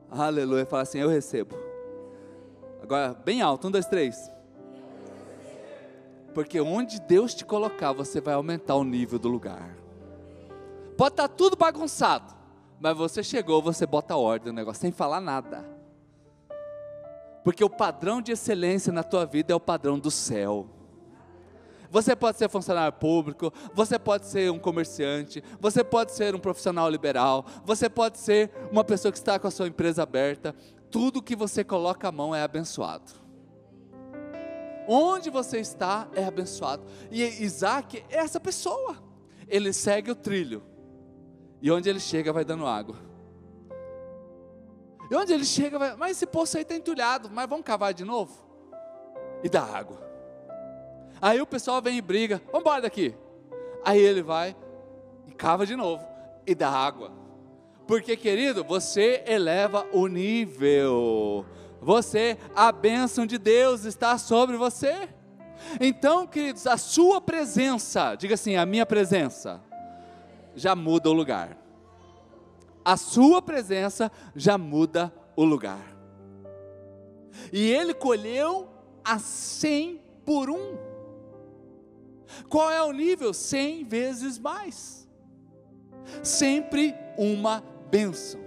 Aleluia. 0.09 0.65
Fala 0.65 0.83
assim: 0.83 0.99
Eu 0.99 1.09
recebo. 1.09 1.55
Agora, 2.81 3.13
bem 3.13 3.41
alto. 3.41 3.67
Um, 3.67 3.71
dois, 3.71 3.85
três. 3.85 4.31
Porque 6.33 6.59
onde 6.59 6.99
Deus 6.99 7.33
te 7.33 7.45
colocar, 7.45 7.93
você 7.93 8.19
vai 8.19 8.33
aumentar 8.33 8.75
o 8.75 8.83
nível 8.83 9.17
do 9.17 9.29
lugar. 9.29 9.75
Pode 10.97 11.13
estar 11.13 11.27
tudo 11.27 11.55
bagunçado, 11.55 12.33
mas 12.79 12.95
você 12.95 13.23
chegou, 13.23 13.61
você 13.61 13.85
bota 13.85 14.15
ordem 14.15 14.51
no 14.51 14.55
negócio, 14.55 14.81
sem 14.81 14.91
falar 14.91 15.21
nada. 15.21 15.74
Porque 17.45 17.63
o 17.63 17.69
padrão 17.69 18.23
de 18.23 18.31
excelência 18.31 18.91
na 18.91 19.03
tua 19.03 19.23
vida 19.23 19.53
é 19.53 19.55
o 19.55 19.59
padrão 19.59 19.99
do 19.99 20.09
céu. 20.09 20.67
Você 21.91 22.15
pode 22.15 22.39
ser 22.39 22.49
funcionário 22.49 22.91
público, 22.91 23.53
você 23.71 23.99
pode 23.99 24.25
ser 24.25 24.51
um 24.51 24.57
comerciante, 24.57 25.43
você 25.59 25.83
pode 25.83 26.11
ser 26.13 26.33
um 26.33 26.39
profissional 26.39 26.89
liberal, 26.89 27.45
você 27.63 27.87
pode 27.87 28.17
ser 28.17 28.49
uma 28.71 28.83
pessoa 28.83 29.11
que 29.11 29.19
está 29.19 29.37
com 29.37 29.47
a 29.47 29.51
sua 29.51 29.67
empresa 29.67 30.01
aberta. 30.01 30.55
Tudo 30.89 31.21
que 31.21 31.35
você 31.35 31.63
coloca 31.63 32.07
a 32.07 32.11
mão 32.11 32.33
é 32.33 32.41
abençoado. 32.41 33.11
Onde 34.87 35.29
você 35.29 35.59
está 35.59 36.07
é 36.15 36.25
abençoado. 36.25 36.83
E 37.11 37.21
Isaac 37.43 38.03
é 38.09 38.17
essa 38.17 38.39
pessoa. 38.39 38.97
Ele 39.47 39.71
segue 39.71 40.09
o 40.09 40.15
trilho. 40.15 40.63
E 41.61 41.69
onde 41.69 41.87
ele 41.87 41.99
chega 41.99 42.33
vai 42.33 42.43
dando 42.43 42.65
água. 42.65 42.97
E 45.09 45.15
onde 45.15 45.33
ele 45.33 45.45
chega, 45.45 45.77
vai, 45.77 45.95
mas 45.95 46.11
esse 46.11 46.25
poço 46.25 46.57
aí 46.57 46.63
está 46.63 46.75
entulhado, 46.75 47.29
mas 47.31 47.47
vamos 47.47 47.65
cavar 47.65 47.93
de 47.93 48.03
novo? 48.03 48.33
E 49.43 49.49
dá 49.49 49.63
água. 49.63 50.03
Aí 51.21 51.41
o 51.41 51.45
pessoal 51.45 51.81
vem 51.81 51.97
e 51.97 52.01
briga, 52.01 52.41
vamos 52.47 52.61
embora 52.61 52.81
daqui. 52.81 53.15
Aí 53.83 53.99
ele 53.99 54.21
vai 54.21 54.55
e 55.27 55.31
cava 55.31 55.65
de 55.65 55.75
novo 55.75 56.05
e 56.45 56.55
dá 56.55 56.69
água. 56.69 57.11
Porque, 57.87 58.17
querido, 58.17 58.63
você 58.63 59.23
eleva 59.27 59.85
o 59.91 60.07
nível. 60.07 61.45
Você, 61.81 62.37
a 62.55 62.71
bênção 62.71 63.25
de 63.25 63.37
Deus 63.37 63.85
está 63.85 64.17
sobre 64.17 64.57
você. 64.57 65.07
Então, 65.79 66.25
queridos, 66.25 66.65
a 66.65 66.77
sua 66.77 67.21
presença, 67.21 68.15
diga 68.15 68.33
assim, 68.33 68.55
a 68.55 68.65
minha 68.65 68.85
presença, 68.85 69.61
já 70.55 70.75
muda 70.75 71.09
o 71.09 71.13
lugar. 71.13 71.64
A 72.85 72.95
sua 72.95 73.41
presença 73.41 74.11
já 74.35 74.59
muda 74.59 75.11
o 75.35 75.43
lugar. 75.43 75.97
E 77.51 77.71
ele 77.71 77.95
colheu 77.95 78.69
a 79.03 79.17
cem 79.17 79.99
por 80.23 80.51
um. 80.51 80.77
Qual 82.47 82.69
é 82.69 82.83
o 82.83 82.91
nível? 82.91 83.33
Cem 83.33 83.83
vezes 83.83 84.37
mais. 84.37 85.09
Sempre 86.21 86.93
uma 87.17 87.63
bênção. 87.89 88.39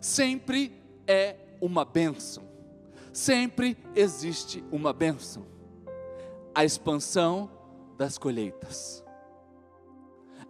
Sempre 0.00 0.80
é 1.06 1.36
uma 1.60 1.84
bênção. 1.84 2.44
Sempre 3.12 3.76
existe 3.96 4.64
uma 4.70 4.92
bênção. 4.92 5.44
A 6.54 6.64
expansão 6.64 7.50
das 7.98 8.16
colheitas. 8.16 9.01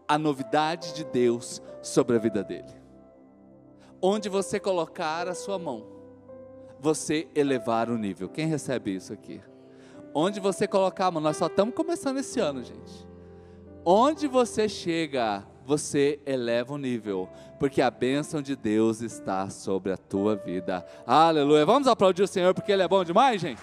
A 0.07 0.19
novidade 0.19 0.95
de 0.95 1.05
Deus 1.05 1.63
sobre 1.83 2.17
a 2.17 2.19
vida 2.19 2.43
dele. 2.43 2.73
Onde 4.01 4.29
você 4.29 4.59
colocar 4.59 5.29
a 5.29 5.35
sua 5.35 5.59
mão, 5.59 5.87
você 6.81 7.29
elevar 7.35 7.89
o 7.89 7.97
nível. 7.97 8.29
Quem 8.29 8.47
recebe 8.47 8.95
isso 8.95 9.13
aqui? 9.13 9.41
Onde 10.13 10.41
você 10.41 10.67
colocar 10.67 11.07
a 11.07 11.11
mão, 11.11 11.23
nós 11.23 11.37
só 11.37 11.47
estamos 11.47 11.75
começando 11.75 12.19
esse 12.19 12.41
ano, 12.41 12.63
gente. 12.63 13.07
Onde 13.85 14.27
você 14.27 14.69
chega, 14.69 15.45
você 15.65 16.21
eleva 16.27 16.75
o 16.75 16.79
nível, 16.79 17.29
porque 17.59 17.81
a 17.81 17.91
bênção 17.91 18.43
de 18.43 18.57
Deus 18.57 19.01
está 19.01 19.49
sobre 19.49 19.93
a 19.93 19.97
tua 19.97 20.37
vida. 20.37 20.85
Aleluia. 21.07 21.65
Vamos 21.65 21.89
aplaudir 21.89 22.23
o 22.23 22.29
Senhor 22.29 22.53
porque 22.53 22.73
Ele 22.73 22.83
é 22.83 22.89
bom 22.89 23.05
demais, 23.05 23.41
gente. 23.41 23.63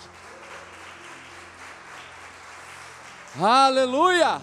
Aleluia. 3.39 4.41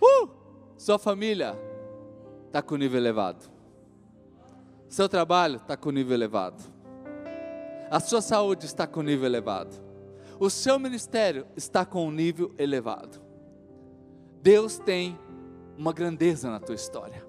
Uh! 0.00 0.28
Sua 0.76 0.98
família 0.98 1.58
está 2.46 2.62
com 2.62 2.76
nível 2.76 2.98
elevado. 2.98 3.50
Seu 4.88 5.08
trabalho 5.08 5.56
está 5.56 5.76
com 5.76 5.90
nível 5.90 6.14
elevado. 6.14 6.62
A 7.90 8.00
sua 8.00 8.20
saúde 8.20 8.66
está 8.66 8.86
com 8.86 9.02
nível 9.02 9.26
elevado. 9.26 9.76
O 10.38 10.48
seu 10.48 10.78
ministério 10.78 11.46
está 11.56 11.84
com 11.84 12.06
um 12.06 12.10
nível 12.10 12.54
elevado. 12.56 13.20
Deus 14.40 14.78
tem 14.78 15.18
uma 15.76 15.92
grandeza 15.92 16.50
na 16.50 16.60
tua 16.60 16.74
história. 16.74 17.26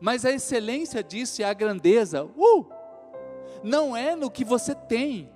Mas 0.00 0.24
a 0.24 0.32
excelência 0.32 1.02
disso 1.02 1.40
e 1.40 1.44
a 1.44 1.52
grandeza, 1.52 2.24
uh, 2.24 2.66
não 3.62 3.96
é 3.96 4.16
no 4.16 4.30
que 4.30 4.44
você 4.44 4.74
tem, 4.74 5.30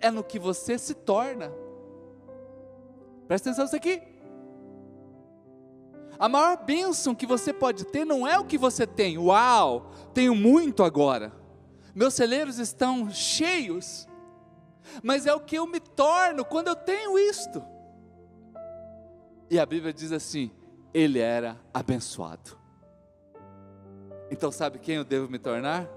é 0.00 0.10
no 0.10 0.24
que 0.24 0.38
você 0.38 0.78
se 0.78 0.94
torna. 0.94 1.52
Presta 3.28 3.50
atenção 3.50 3.64
nisso 3.64 3.76
aqui. 3.76 4.11
A 6.22 6.28
maior 6.28 6.56
bênção 6.56 7.16
que 7.16 7.26
você 7.26 7.52
pode 7.52 7.84
ter 7.84 8.04
não 8.04 8.24
é 8.24 8.38
o 8.38 8.44
que 8.44 8.56
você 8.56 8.86
tem. 8.86 9.18
Uau, 9.18 9.90
tenho 10.14 10.36
muito 10.36 10.84
agora. 10.84 11.32
Meus 11.92 12.14
celeiros 12.14 12.60
estão 12.60 13.10
cheios. 13.10 14.06
Mas 15.02 15.26
é 15.26 15.34
o 15.34 15.40
que 15.40 15.56
eu 15.56 15.66
me 15.66 15.80
torno 15.80 16.44
quando 16.44 16.68
eu 16.68 16.76
tenho 16.76 17.18
isto. 17.18 17.60
E 19.50 19.58
a 19.58 19.66
Bíblia 19.66 19.92
diz 19.92 20.12
assim: 20.12 20.52
ele 20.94 21.18
era 21.18 21.60
abençoado. 21.74 22.56
Então, 24.30 24.52
sabe 24.52 24.78
quem 24.78 24.94
eu 24.94 25.04
devo 25.04 25.28
me 25.28 25.40
tornar? 25.40 25.88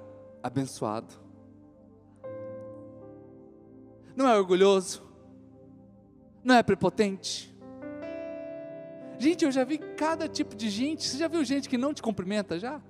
Abençoado. 0.41 1.13
Não 4.15 4.27
é 4.27 4.35
orgulhoso, 4.35 5.03
não 6.43 6.55
é 6.55 6.63
prepotente, 6.63 7.54
Gente, 9.17 9.45
eu 9.45 9.51
já 9.51 9.63
vi 9.63 9.77
cada 9.77 10.27
tipo 10.27 10.55
de 10.55 10.69
gente. 10.69 11.07
Você 11.07 11.17
já 11.17 11.27
viu 11.27 11.43
gente 11.43 11.69
que 11.69 11.77
não 11.77 11.93
te 11.93 12.01
cumprimenta 12.01 12.59
já? 12.59 12.81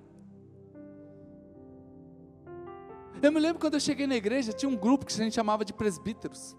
Eu 3.22 3.32
me 3.32 3.40
lembro 3.40 3.60
quando 3.60 3.76
eu 3.76 3.80
cheguei 3.80 4.06
na 4.06 4.16
igreja, 4.16 4.54
tinha 4.54 4.70
um 4.70 4.76
grupo 4.76 5.06
que 5.06 5.14
a 5.14 5.24
gente 5.24 5.34
chamava 5.34 5.64
de 5.66 5.74
presbíteros. 5.74 6.56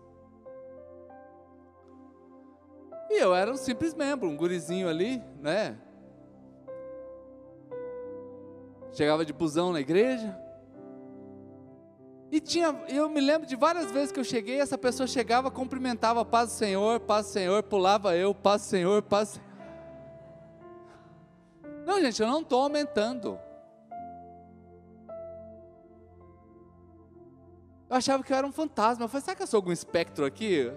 E 3.11 3.23
eu 3.23 3.35
era 3.35 3.53
um 3.53 3.57
simples 3.57 3.95
membro, 3.95 4.29
um 4.29 4.37
gurizinho 4.37 4.89
ali, 4.89 5.23
né? 5.41 5.79
Chegava 8.93 9.25
de 9.25 9.33
busão 9.33 9.73
na 9.73 9.81
igreja. 9.81 10.37
E 12.33 12.41
tinha, 12.41 12.75
eu 12.89 13.09
me 13.09 13.21
lembro 13.21 13.47
de 13.47 13.55
várias 13.55 13.93
vezes 13.93 14.11
que 14.11 14.19
eu 14.19 14.25
cheguei, 14.25 14.61
essa 14.61 14.77
pessoa 14.77 15.07
chegava, 15.07 15.51
cumprimentava, 15.51 16.25
paz 16.25 16.49
do 16.49 16.55
Senhor, 16.55 16.99
paz 16.99 17.27
do 17.27 17.33
Senhor, 17.33 17.63
pulava 17.63 18.17
eu, 18.17 18.35
paz 18.35 18.63
do 18.63 18.65
Senhor, 18.65 19.03
paz 19.03 19.29
do 19.29 19.35
Senhor. 19.35 19.46
Não, 21.87 22.01
gente, 22.01 22.21
eu 22.21 22.27
não 22.27 22.41
estou 22.41 22.63
aumentando. 22.63 23.39
Eu 27.89 27.97
achava 27.97 28.25
que 28.25 28.33
eu 28.33 28.37
era 28.37 28.45
um 28.45 28.51
fantasma. 28.51 29.05
Eu 29.05 29.09
falei, 29.09 29.25
será 29.25 29.37
que 29.37 29.43
eu 29.45 29.47
sou 29.47 29.59
algum 29.59 29.71
espectro 29.71 30.25
aqui? 30.25 30.69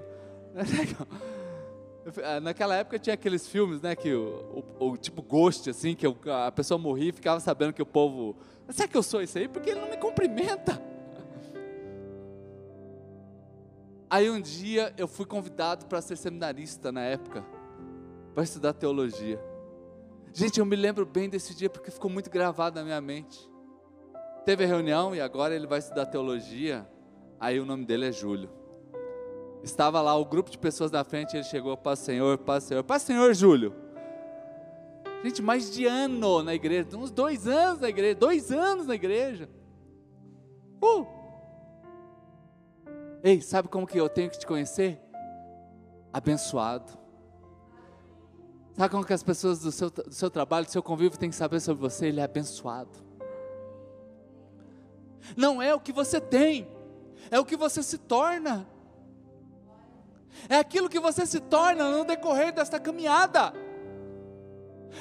Naquela 2.43 2.75
época 2.75 2.99
tinha 2.99 3.15
aqueles 3.15 3.47
filmes, 3.47 3.81
né, 3.81 3.95
que 3.95 4.13
o, 4.13 4.63
o, 4.79 4.91
o 4.91 4.97
tipo 4.97 5.23
Ghost, 5.23 5.71
assim, 5.71 5.95
que 5.95 6.05
a 6.05 6.51
pessoa 6.51 6.77
morria 6.77 7.09
e 7.09 7.11
ficava 7.11 7.39
sabendo 7.39 7.73
que 7.73 7.81
o 7.81 7.87
povo. 7.87 8.35
Será 8.69 8.87
que 8.87 8.95
eu 8.95 9.01
sou 9.01 9.23
isso 9.23 9.39
aí? 9.39 9.47
Porque 9.47 9.71
ele 9.71 9.81
não 9.81 9.89
me 9.89 9.97
cumprimenta. 9.97 10.79
Aí 14.07 14.29
um 14.29 14.39
dia 14.39 14.93
eu 14.95 15.07
fui 15.07 15.25
convidado 15.25 15.87
para 15.87 15.99
ser 16.01 16.15
seminarista 16.15 16.91
na 16.91 17.01
época, 17.01 17.43
para 18.35 18.43
estudar 18.43 18.73
teologia. 18.73 19.48
Gente, 20.33 20.59
eu 20.59 20.65
me 20.65 20.75
lembro 20.75 21.05
bem 21.05 21.29
desse 21.29 21.55
dia 21.55 21.69
porque 21.69 21.91
ficou 21.91 22.09
muito 22.09 22.29
gravado 22.29 22.75
na 22.79 22.85
minha 22.85 23.01
mente. 23.01 23.49
Teve 24.45 24.63
a 24.63 24.67
reunião 24.67 25.15
e 25.15 25.21
agora 25.21 25.55
ele 25.55 25.67
vai 25.67 25.79
estudar 25.79 26.05
teologia. 26.05 26.87
Aí 27.39 27.59
o 27.59 27.65
nome 27.65 27.85
dele 27.85 28.07
é 28.07 28.11
Júlio. 28.11 28.49
Estava 29.63 30.01
lá 30.01 30.15
o 30.15 30.25
grupo 30.25 30.49
de 30.49 30.57
pessoas 30.57 30.91
na 30.91 31.03
frente, 31.03 31.35
ele 31.35 31.43
chegou, 31.43 31.75
Paz 31.75 31.99
Senhor, 31.99 32.37
Paz 32.37 32.63
Senhor, 32.63 32.83
Paz 32.83 33.01
Senhor, 33.01 33.33
Júlio. 33.33 33.73
Gente, 35.23 35.41
mais 35.41 35.69
de 35.69 35.85
ano 35.85 36.41
na 36.41 36.55
igreja, 36.55 36.87
uns 36.95 37.11
dois 37.11 37.45
anos 37.45 37.81
na 37.81 37.89
igreja, 37.89 38.15
dois 38.15 38.51
anos 38.51 38.87
na 38.87 38.95
igreja. 38.95 39.49
Uh! 40.81 41.05
Ei, 43.21 43.41
sabe 43.41 43.67
como 43.67 43.85
que 43.85 43.99
eu 43.99 44.07
tenho 44.07 44.29
que 44.29 44.39
te 44.39 44.47
conhecer? 44.47 44.97
Abençoado. 46.13 46.98
Sabe 48.79 48.91
como 48.91 49.03
que 49.03 49.11
as 49.11 49.21
pessoas 49.21 49.59
do 49.59 49.73
seu, 49.73 49.89
do 49.89 50.13
seu 50.13 50.29
trabalho, 50.29 50.65
do 50.65 50.71
seu 50.71 50.81
convívio 50.81 51.19
têm 51.19 51.29
que 51.29 51.35
saber 51.35 51.59
sobre 51.59 51.81
você? 51.81 52.05
Ele 52.05 52.21
é 52.21 52.23
abençoado. 52.23 52.97
Não 55.35 55.61
é 55.61 55.75
o 55.75 55.81
que 55.81 55.91
você 55.91 56.21
tem, 56.21 56.65
é 57.29 57.37
o 57.37 57.43
que 57.43 57.57
você 57.57 57.83
se 57.83 57.97
torna. 57.97 58.65
É 60.47 60.55
aquilo 60.55 60.87
que 60.87 60.97
você 60.97 61.25
se 61.25 61.41
torna 61.41 61.91
no 61.91 62.05
decorrer 62.05 62.53
desta 62.53 62.79
caminhada. 62.79 63.51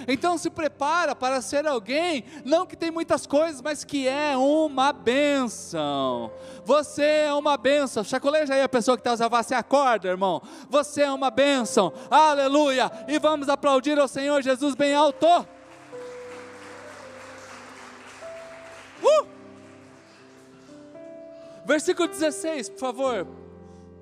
Então 0.06 0.38
se 0.38 0.50
prepara 0.50 1.14
para 1.14 1.40
ser 1.40 1.66
alguém, 1.66 2.24
não 2.44 2.66
que 2.66 2.76
tem 2.76 2.90
muitas 2.90 3.26
coisas, 3.26 3.60
mas 3.60 3.84
que 3.84 4.06
é 4.06 4.36
uma 4.36 4.92
bênção. 4.92 6.30
Você 6.64 7.02
é 7.02 7.32
uma 7.32 7.56
bênção. 7.56 8.04
Chacoleja 8.04 8.54
aí 8.54 8.62
a 8.62 8.68
pessoa 8.68 8.96
que 8.96 9.00
está 9.00 9.12
usando, 9.12 9.30
você 9.30 9.54
acorda, 9.54 10.08
irmão. 10.08 10.42
Você 10.68 11.02
é 11.02 11.10
uma 11.10 11.30
bênção. 11.30 11.92
Aleluia. 12.10 12.90
E 13.06 13.18
vamos 13.18 13.48
aplaudir 13.48 13.98
ao 13.98 14.08
Senhor 14.08 14.42
Jesus 14.42 14.74
bem 14.74 14.94
alto. 14.94 15.26
Uh! 19.02 19.26
Versículo 21.64 22.08
16, 22.08 22.70
por 22.70 22.78
favor. 22.78 23.26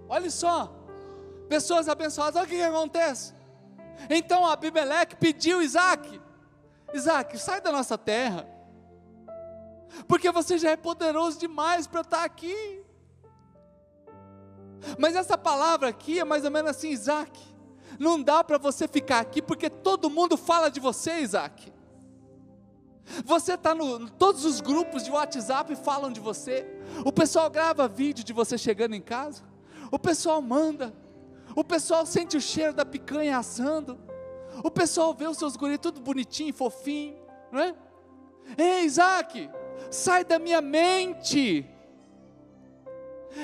Olha 0.09 0.31
só. 0.31 0.72
Pessoas 1.49 1.88
abençoadas, 1.88 2.37
olha 2.37 2.46
o 2.46 2.49
que 2.49 2.62
acontece. 2.62 3.36
Então 4.09 4.46
Abimeleque 4.46 5.16
pediu 5.16 5.62
Isaac: 5.62 6.20
Isaac, 6.92 7.38
sai 7.38 7.61
da 7.61 7.72
nossa 7.72 7.96
terra, 7.96 8.48
porque 10.06 10.30
você 10.30 10.59
já 10.59 10.70
é 10.70 10.76
poderoso 10.76 11.38
demais 11.38 11.87
para 11.87 12.00
estar 12.02 12.24
aqui. 12.24 12.82
Mas 14.98 15.16
essa 15.16 15.37
palavra 15.37 15.88
aqui 15.88 16.18
é 16.20 16.24
mais 16.24 16.44
ou 16.44 16.50
menos 16.50 16.70
assim, 16.70 16.90
Isaac. 16.90 17.40
Não 17.98 18.22
dá 18.22 18.44
para 18.44 18.59
você 18.59 18.87
ficar 18.87 19.20
aqui 19.20 19.40
porque 19.40 19.70
todo 19.70 20.11
mundo 20.11 20.37
fala 20.37 20.70
de 20.70 20.78
você, 20.80 21.20
Isaac. 21.20 21.72
Você 23.24 23.54
está 23.54 23.74
no 23.74 24.11
todos 24.11 24.44
os 24.44 24.61
grupos 24.61 25.04
de 25.04 25.11
WhatsApp 25.11 25.74
falam 25.76 26.12
de 26.12 26.20
você. 26.20 26.66
O 27.04 27.12
pessoal 27.12 27.48
grava 27.48 27.88
vídeo 27.88 28.24
de 28.24 28.32
você 28.32 28.59
chegando 28.59 28.94
em 28.94 29.00
casa. 29.00 29.42
O 29.90 29.98
pessoal 29.98 30.42
manda. 30.42 30.92
O 31.57 31.64
pessoal 31.64 32.05
sente 32.05 32.37
o 32.37 32.40
cheiro 32.40 32.75
da 32.75 32.85
picanha 32.85 33.38
assando. 33.38 33.99
O 34.62 34.71
pessoal 34.71 35.14
vê 35.14 35.27
os 35.27 35.38
seus 35.38 35.57
guris 35.57 35.79
tudo 35.81 36.03
bonitinho, 36.03 36.53
fofinho, 36.53 37.16
não 37.51 37.61
é? 37.61 37.75
Ei, 38.59 38.85
Isaac, 38.85 39.51
sai 39.90 40.23
da 40.23 40.38
minha 40.38 40.61
mente. 40.61 41.66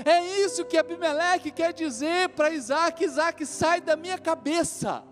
É 0.05 0.22
isso 0.44 0.64
que 0.66 0.77
Abimeleque 0.77 1.51
quer 1.51 1.72
dizer 1.72 2.29
para 2.31 2.51
Isaac: 2.51 3.03
Isaac, 3.03 3.46
sai 3.46 3.81
da 3.81 3.96
minha 3.96 4.18
cabeça. 4.18 5.03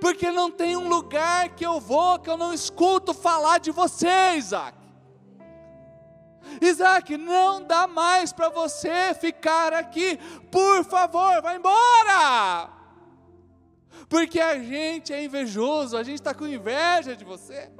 Porque 0.00 0.30
não 0.30 0.50
tem 0.52 0.76
um 0.76 0.88
lugar 0.88 1.54
que 1.56 1.66
eu 1.66 1.80
vou 1.80 2.20
que 2.20 2.30
eu 2.30 2.36
não 2.36 2.54
escuto 2.54 3.12
falar 3.12 3.58
de 3.58 3.72
você, 3.72 4.36
Isaac. 4.36 4.78
Isaac, 6.60 7.16
não 7.16 7.62
dá 7.62 7.86
mais 7.86 8.32
para 8.32 8.48
você 8.48 9.14
ficar 9.14 9.72
aqui, 9.72 10.18
por 10.50 10.84
favor, 10.84 11.40
vai 11.42 11.56
embora. 11.56 12.70
Porque 14.08 14.40
a 14.40 14.58
gente 14.58 15.12
é 15.12 15.24
invejoso, 15.24 15.96
a 15.96 16.02
gente 16.02 16.16
está 16.16 16.32
com 16.32 16.46
inveja 16.46 17.14
de 17.14 17.24
você. 17.24 17.70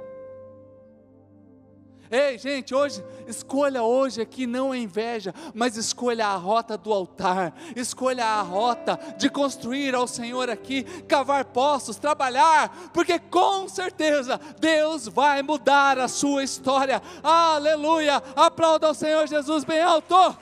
Ei, 2.11 2.39
gente, 2.39 2.73
hoje, 2.73 3.03
escolha 3.27 3.83
hoje 3.83 4.19
aqui 4.19 4.47
não 4.47 4.73
é 4.73 4.79
inveja, 4.79 5.31
mas 5.53 5.77
escolha 5.77 6.25
a 6.25 6.35
rota 6.35 6.75
do 6.75 6.91
altar, 6.91 7.53
escolha 7.75 8.25
a 8.25 8.41
rota 8.41 8.99
de 9.15 9.29
construir 9.29 9.93
ao 9.93 10.07
Senhor 10.07 10.49
aqui, 10.49 10.83
cavar 11.03 11.45
poços, 11.45 11.97
trabalhar, 11.97 12.89
porque 12.91 13.19
com 13.19 13.69
certeza 13.69 14.41
Deus 14.59 15.07
vai 15.07 15.43
mudar 15.43 15.99
a 15.99 16.07
sua 16.07 16.43
história. 16.43 16.99
Aleluia! 17.21 18.23
Aplauda 18.35 18.87
ao 18.87 18.95
Senhor 18.95 19.27
Jesus 19.27 19.63
bem 19.63 19.79
alto. 19.81 20.35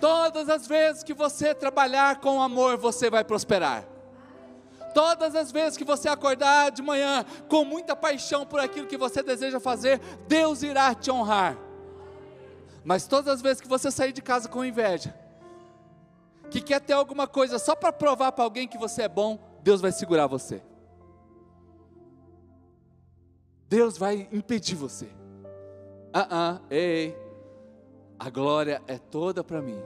Todas 0.00 0.48
as 0.48 0.66
vezes 0.66 1.02
que 1.02 1.12
você 1.12 1.54
trabalhar 1.54 2.18
com 2.20 2.40
amor, 2.40 2.78
você 2.78 3.10
vai 3.10 3.24
prosperar. 3.24 3.97
Todas 4.98 5.36
as 5.36 5.52
vezes 5.52 5.76
que 5.76 5.84
você 5.84 6.08
acordar 6.08 6.72
de 6.72 6.82
manhã 6.82 7.24
com 7.48 7.64
muita 7.64 7.94
paixão 7.94 8.44
por 8.44 8.58
aquilo 8.58 8.88
que 8.88 8.96
você 8.96 9.22
deseja 9.22 9.60
fazer, 9.60 10.00
Deus 10.26 10.64
irá 10.64 10.92
te 10.92 11.08
honrar. 11.08 11.56
Mas 12.82 13.06
todas 13.06 13.32
as 13.32 13.40
vezes 13.40 13.60
que 13.60 13.68
você 13.68 13.92
sair 13.92 14.12
de 14.12 14.20
casa 14.20 14.48
com 14.48 14.64
inveja, 14.64 15.14
que 16.50 16.60
quer 16.60 16.80
ter 16.80 16.94
alguma 16.94 17.28
coisa 17.28 17.60
só 17.60 17.76
para 17.76 17.92
provar 17.92 18.32
para 18.32 18.42
alguém 18.42 18.66
que 18.66 18.76
você 18.76 19.02
é 19.02 19.08
bom, 19.08 19.38
Deus 19.62 19.80
vai 19.80 19.92
segurar 19.92 20.26
você. 20.26 20.60
Deus 23.68 23.96
vai 23.96 24.28
impedir 24.32 24.74
você. 24.74 25.08
Ah, 26.12 26.58
uh 26.58 26.58
-uh, 26.58 26.66
ei, 26.72 27.16
a 28.18 28.28
glória 28.30 28.82
é 28.88 28.98
toda 28.98 29.44
para 29.44 29.62
mim. 29.62 29.80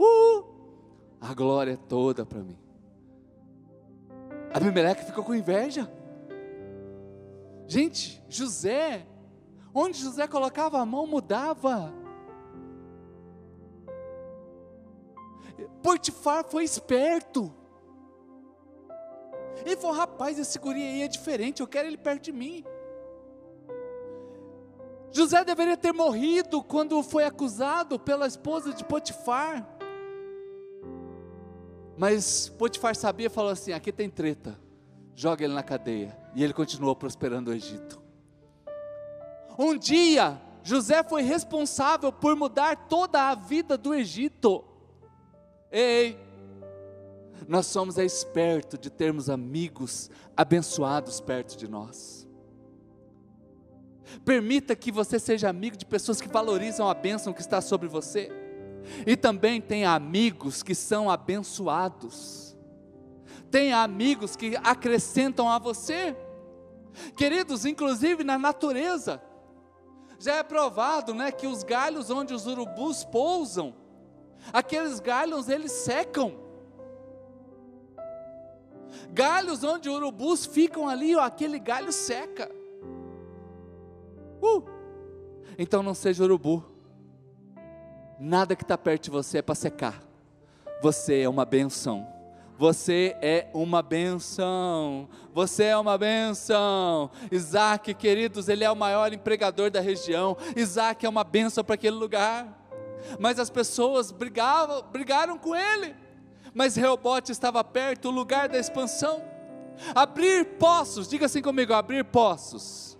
Uh, 0.00 0.42
a 1.20 1.34
glória 1.34 1.72
é 1.72 1.76
toda 1.76 2.24
para 2.24 2.38
mim. 2.38 2.65
Abimeleque 4.56 5.04
ficou 5.04 5.22
com 5.22 5.34
inveja. 5.34 5.86
Gente, 7.66 8.24
José, 8.26 9.06
onde 9.74 9.98
José 9.98 10.26
colocava 10.26 10.80
a 10.80 10.86
mão, 10.86 11.06
mudava. 11.06 11.92
Potifar 15.82 16.42
foi 16.44 16.64
esperto. 16.64 17.52
Ele 19.62 19.76
falou: 19.76 19.94
rapaz, 19.94 20.38
esse 20.38 20.58
guri 20.58 20.80
aí 20.80 21.02
é 21.02 21.08
diferente, 21.08 21.60
eu 21.60 21.66
quero 21.66 21.88
ele 21.88 21.98
perto 21.98 22.22
de 22.22 22.32
mim. 22.32 22.64
José 25.12 25.44
deveria 25.44 25.76
ter 25.76 25.92
morrido 25.92 26.62
quando 26.62 27.02
foi 27.02 27.26
acusado 27.26 27.98
pela 27.98 28.26
esposa 28.26 28.72
de 28.72 28.82
Potifar. 28.84 29.75
Mas 31.96 32.48
Potifar 32.48 32.94
sabia 32.94 33.26
e 33.26 33.30
falou 33.30 33.50
assim: 33.50 33.72
aqui 33.72 33.90
tem 33.90 34.10
treta, 34.10 34.58
joga 35.14 35.44
ele 35.44 35.54
na 35.54 35.62
cadeia. 35.62 36.16
E 36.34 36.44
ele 36.44 36.52
continuou 36.52 36.94
prosperando 36.94 37.50
o 37.50 37.54
Egito. 37.54 38.00
Um 39.58 39.76
dia, 39.76 40.40
José 40.62 41.02
foi 41.02 41.22
responsável 41.22 42.12
por 42.12 42.36
mudar 42.36 42.88
toda 42.88 43.30
a 43.30 43.34
vida 43.34 43.78
do 43.78 43.94
Egito. 43.94 44.62
Ei, 45.72 46.18
nós 47.48 47.66
somos 47.66 47.96
espertos 47.96 48.78
de 48.78 48.90
termos 48.90 49.30
amigos 49.30 50.10
abençoados 50.36 51.20
perto 51.20 51.56
de 51.56 51.66
nós. 51.66 52.26
Permita 54.24 54.76
que 54.76 54.92
você 54.92 55.18
seja 55.18 55.48
amigo 55.48 55.76
de 55.76 55.86
pessoas 55.86 56.20
que 56.20 56.28
valorizam 56.28 56.88
a 56.88 56.94
bênção 56.94 57.32
que 57.32 57.40
está 57.40 57.60
sobre 57.60 57.88
você. 57.88 58.45
E 59.06 59.16
também 59.16 59.60
tem 59.60 59.84
amigos 59.84 60.62
que 60.62 60.74
são 60.74 61.10
abençoados. 61.10 62.56
Tem 63.50 63.72
amigos 63.72 64.36
que 64.36 64.56
acrescentam 64.56 65.48
a 65.48 65.58
você. 65.58 66.16
Queridos, 67.16 67.64
inclusive 67.64 68.24
na 68.24 68.38
natureza, 68.38 69.22
já 70.18 70.36
é 70.36 70.42
provado, 70.42 71.12
né, 71.14 71.30
que 71.30 71.46
os 71.46 71.62
galhos 71.62 72.10
onde 72.10 72.32
os 72.32 72.46
urubus 72.46 73.04
pousam, 73.04 73.74
aqueles 74.52 75.00
galhos 75.00 75.48
eles 75.48 75.72
secam. 75.72 76.34
Galhos 79.10 79.62
onde 79.62 79.88
urubus 79.88 80.46
ficam 80.46 80.88
ali, 80.88 81.14
ó, 81.14 81.20
aquele 81.20 81.58
galho 81.58 81.92
seca. 81.92 82.50
Uh! 84.40 84.62
Então 85.58 85.82
não 85.82 85.94
seja 85.94 86.24
urubu. 86.24 86.75
Nada 88.18 88.56
que 88.56 88.62
está 88.62 88.78
perto 88.78 89.04
de 89.04 89.10
você 89.10 89.38
é 89.38 89.42
para 89.42 89.54
secar. 89.54 90.02
Você 90.82 91.20
é 91.20 91.28
uma 91.28 91.44
benção. 91.44 92.06
Você 92.58 93.14
é 93.20 93.50
uma 93.52 93.82
benção. 93.82 95.08
Você 95.34 95.64
é 95.64 95.76
uma 95.76 95.98
benção. 95.98 97.10
Isaac, 97.30 97.92
queridos, 97.94 98.48
ele 98.48 98.64
é 98.64 98.70
o 98.70 98.76
maior 98.76 99.12
empregador 99.12 99.70
da 99.70 99.80
região. 99.80 100.36
Isaac 100.56 101.04
é 101.04 101.08
uma 101.08 101.24
benção 101.24 101.62
para 101.62 101.74
aquele 101.74 101.96
lugar. 101.96 102.48
Mas 103.20 103.38
as 103.38 103.50
pessoas 103.50 104.10
brigavam, 104.10 104.82
brigaram 104.90 105.38
com 105.38 105.54
ele. 105.54 105.94
Mas 106.54 106.74
Reobote 106.74 107.30
estava 107.30 107.62
perto, 107.62 108.08
o 108.08 108.10
lugar 108.10 108.48
da 108.48 108.58
expansão. 108.58 109.22
Abrir 109.94 110.56
poços, 110.56 111.06
diga 111.06 111.26
assim 111.26 111.42
comigo: 111.42 111.74
abrir 111.74 112.04
poços. 112.04 112.96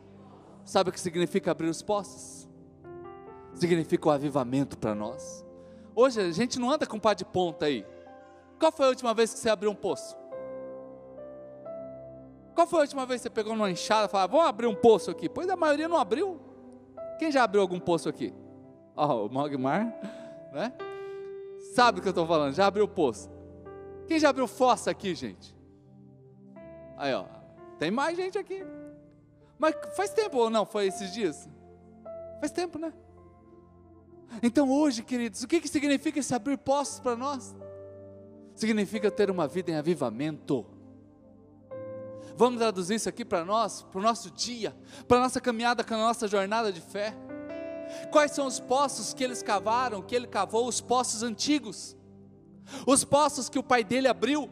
Sabe 0.62 0.90
o 0.90 0.92
que 0.92 1.00
significa 1.00 1.52
abrir 1.52 1.68
os 1.68 1.80
poços? 1.80 2.35
Significa 3.56 4.08
o 4.08 4.12
avivamento 4.12 4.78
para 4.78 4.94
nós. 4.94 5.44
Hoje 5.94 6.20
a 6.20 6.30
gente 6.30 6.58
não 6.58 6.70
anda 6.70 6.86
com 6.86 6.98
pá 6.98 7.14
de 7.14 7.24
ponta 7.24 7.66
aí. 7.66 7.86
Qual 8.58 8.70
foi 8.70 8.86
a 8.86 8.88
última 8.90 9.14
vez 9.14 9.32
que 9.32 9.38
você 9.38 9.48
abriu 9.48 9.70
um 9.70 9.74
poço? 9.74 10.16
Qual 12.54 12.66
foi 12.66 12.80
a 12.80 12.82
última 12.82 13.04
vez 13.04 13.20
que 13.20 13.24
você 13.24 13.30
pegou 13.30 13.54
numa 13.54 13.70
enxada 13.70 14.06
e 14.06 14.08
falou, 14.08 14.28
vamos 14.28 14.46
abrir 14.46 14.66
um 14.66 14.74
poço 14.74 15.10
aqui? 15.10 15.28
Pois 15.28 15.48
a 15.48 15.56
maioria 15.56 15.88
não 15.88 15.98
abriu. 15.98 16.40
Quem 17.18 17.30
já 17.30 17.44
abriu 17.44 17.60
algum 17.60 17.80
poço 17.80 18.08
aqui? 18.08 18.32
Ó, 18.94 19.06
oh, 19.06 19.26
o 19.26 19.30
Mogmar, 19.30 19.84
né? 20.52 20.72
Sabe 21.74 21.98
o 21.98 22.02
que 22.02 22.08
eu 22.08 22.10
estou 22.10 22.26
falando? 22.26 22.54
Já 22.54 22.66
abriu 22.66 22.88
poço. 22.88 23.30
Quem 24.06 24.18
já 24.18 24.30
abriu 24.30 24.46
fossa 24.46 24.90
aqui, 24.90 25.14
gente? 25.14 25.54
Aí, 26.96 27.12
ó, 27.12 27.24
tem 27.78 27.90
mais 27.90 28.16
gente 28.16 28.38
aqui. 28.38 28.64
Mas 29.58 29.74
faz 29.94 30.10
tempo 30.10 30.38
ou 30.38 30.48
não? 30.48 30.64
Foi 30.64 30.86
esses 30.86 31.12
dias? 31.12 31.48
Faz 32.40 32.52
tempo, 32.52 32.78
né? 32.78 32.92
Então 34.42 34.70
hoje, 34.70 35.02
queridos, 35.02 35.42
o 35.42 35.48
que, 35.48 35.60
que 35.60 35.68
significa 35.68 36.18
esse 36.18 36.34
abrir 36.34 36.58
postos 36.58 37.00
para 37.00 37.16
nós? 37.16 37.54
Significa 38.54 39.10
ter 39.10 39.30
uma 39.30 39.46
vida 39.46 39.70
em 39.70 39.76
avivamento. 39.76 40.66
Vamos 42.36 42.58
traduzir 42.58 42.96
isso 42.96 43.08
aqui 43.08 43.24
para 43.24 43.44
nós, 43.44 43.82
para 43.82 43.98
o 43.98 44.02
nosso 44.02 44.30
dia, 44.30 44.76
para 45.08 45.16
a 45.18 45.20
nossa 45.20 45.40
caminhada, 45.40 45.82
com 45.82 45.94
a 45.94 45.98
nossa 45.98 46.28
jornada 46.28 46.70
de 46.70 46.80
fé. 46.80 47.14
Quais 48.10 48.32
são 48.32 48.46
os 48.46 48.60
poços 48.60 49.14
que 49.14 49.24
eles 49.24 49.42
cavaram, 49.42 50.02
que 50.02 50.14
ele 50.14 50.26
cavou, 50.26 50.66
os 50.68 50.80
poços 50.80 51.22
antigos, 51.22 51.96
os 52.86 53.04
poços 53.04 53.48
que 53.48 53.58
o 53.58 53.62
pai 53.62 53.84
dele 53.84 54.08
abriu, 54.08 54.50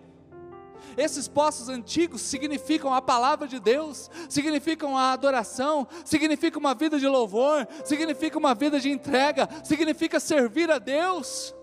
esses 0.96 1.28
poços 1.28 1.68
antigos 1.68 2.22
significam 2.22 2.92
a 2.92 3.02
palavra 3.02 3.46
de 3.46 3.58
Deus, 3.58 4.10
significam 4.28 4.96
a 4.96 5.12
adoração, 5.12 5.86
significa 6.04 6.58
uma 6.58 6.74
vida 6.74 6.98
de 6.98 7.06
louvor, 7.08 7.66
significa 7.84 8.38
uma 8.38 8.54
vida 8.54 8.78
de 8.78 8.90
entrega, 8.90 9.48
significa 9.62 10.20
servir 10.20 10.70
a 10.70 10.78
Deus. 10.78 11.54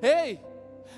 Ei, 0.00 0.40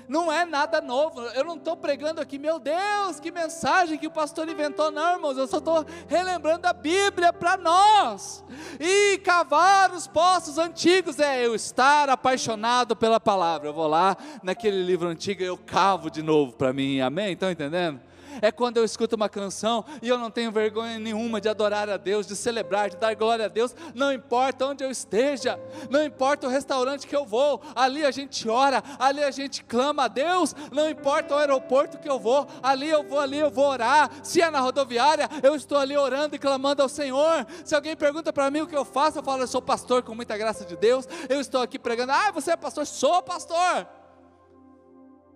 não 0.07 0.31
é 0.31 0.45
nada 0.45 0.81
novo. 0.81 1.21
Eu 1.21 1.43
não 1.43 1.55
estou 1.55 1.75
pregando 1.75 2.21
aqui, 2.21 2.37
meu 2.37 2.59
Deus, 2.59 3.19
que 3.19 3.31
mensagem 3.31 3.97
que 3.97 4.07
o 4.07 4.11
pastor 4.11 4.47
inventou, 4.49 4.91
não, 4.91 5.13
irmãos. 5.13 5.37
Eu 5.37 5.47
só 5.47 5.57
estou 5.57 5.85
relembrando 6.07 6.67
a 6.67 6.73
Bíblia 6.73 7.33
para 7.33 7.57
nós. 7.57 8.43
E 8.79 9.17
cavar 9.19 9.91
os 9.91 10.07
poços 10.07 10.57
antigos 10.57 11.19
é 11.19 11.45
eu 11.45 11.55
estar 11.55 12.09
apaixonado 12.09 12.95
pela 12.95 13.19
palavra. 13.19 13.69
Eu 13.69 13.73
vou 13.73 13.87
lá 13.87 14.15
naquele 14.43 14.83
livro 14.83 15.07
antigo 15.07 15.41
e 15.41 15.45
eu 15.45 15.57
cavo 15.57 16.09
de 16.09 16.21
novo 16.21 16.53
para 16.53 16.73
mim, 16.73 17.01
amém? 17.01 17.33
Estão 17.33 17.51
entendendo? 17.51 17.99
É 18.41 18.51
quando 18.51 18.77
eu 18.77 18.83
escuto 18.83 19.15
uma 19.15 19.29
canção 19.29 19.85
e 20.01 20.09
eu 20.09 20.17
não 20.17 20.29
tenho 20.29 20.51
vergonha 20.51 20.99
nenhuma 20.99 21.41
de 21.41 21.49
adorar 21.49 21.89
a 21.89 21.97
Deus, 21.97 22.27
de 22.27 22.35
celebrar, 22.35 22.89
de 22.89 22.97
dar 22.97 23.15
glória 23.15 23.45
a 23.45 23.47
Deus, 23.47 23.75
não 23.93 24.11
importa 24.11 24.65
onde 24.65 24.83
eu 24.83 24.91
esteja, 24.91 25.59
não 25.89 26.03
importa 26.03 26.47
o 26.47 26.49
restaurante 26.49 27.07
que 27.07 27.15
eu 27.15 27.25
vou, 27.25 27.61
ali 27.75 28.05
a 28.05 28.11
gente 28.11 28.47
ora, 28.47 28.83
ali 28.99 29.23
a 29.23 29.31
gente 29.31 29.63
clama 29.63 30.05
a 30.05 30.07
Deus, 30.07 30.55
não 30.71 30.89
importa 30.89 31.35
o 31.35 31.37
aeroporto 31.37 31.97
que 31.97 32.09
eu 32.09 32.19
vou, 32.19 32.47
ali 32.61 32.89
eu 32.89 33.03
vou, 33.03 33.19
ali 33.19 33.39
eu 33.39 33.49
vou 33.49 33.65
orar, 33.67 34.09
se 34.23 34.41
é 34.41 34.49
na 34.49 34.59
rodoviária, 34.59 35.29
eu 35.43 35.55
estou 35.55 35.77
ali 35.77 35.97
orando 35.97 36.35
e 36.35 36.39
clamando 36.39 36.81
ao 36.81 36.89
Senhor. 36.89 37.45
Se 37.63 37.75
alguém 37.75 37.95
pergunta 37.95 38.31
para 38.31 38.49
mim 38.51 38.61
o 38.61 38.67
que 38.67 38.75
eu 38.75 38.85
faço, 38.85 39.19
eu 39.19 39.23
falo, 39.23 39.43
eu 39.43 39.47
sou 39.47 39.61
pastor 39.61 40.03
com 40.03 40.15
muita 40.15 40.37
graça 40.37 40.65
de 40.65 40.75
Deus, 40.75 41.07
eu 41.29 41.39
estou 41.39 41.61
aqui 41.61 41.77
pregando, 41.77 42.11
ah, 42.11 42.31
você 42.31 42.51
é 42.51 42.57
pastor? 42.57 42.85
Sou 42.85 43.21
pastor. 43.21 43.87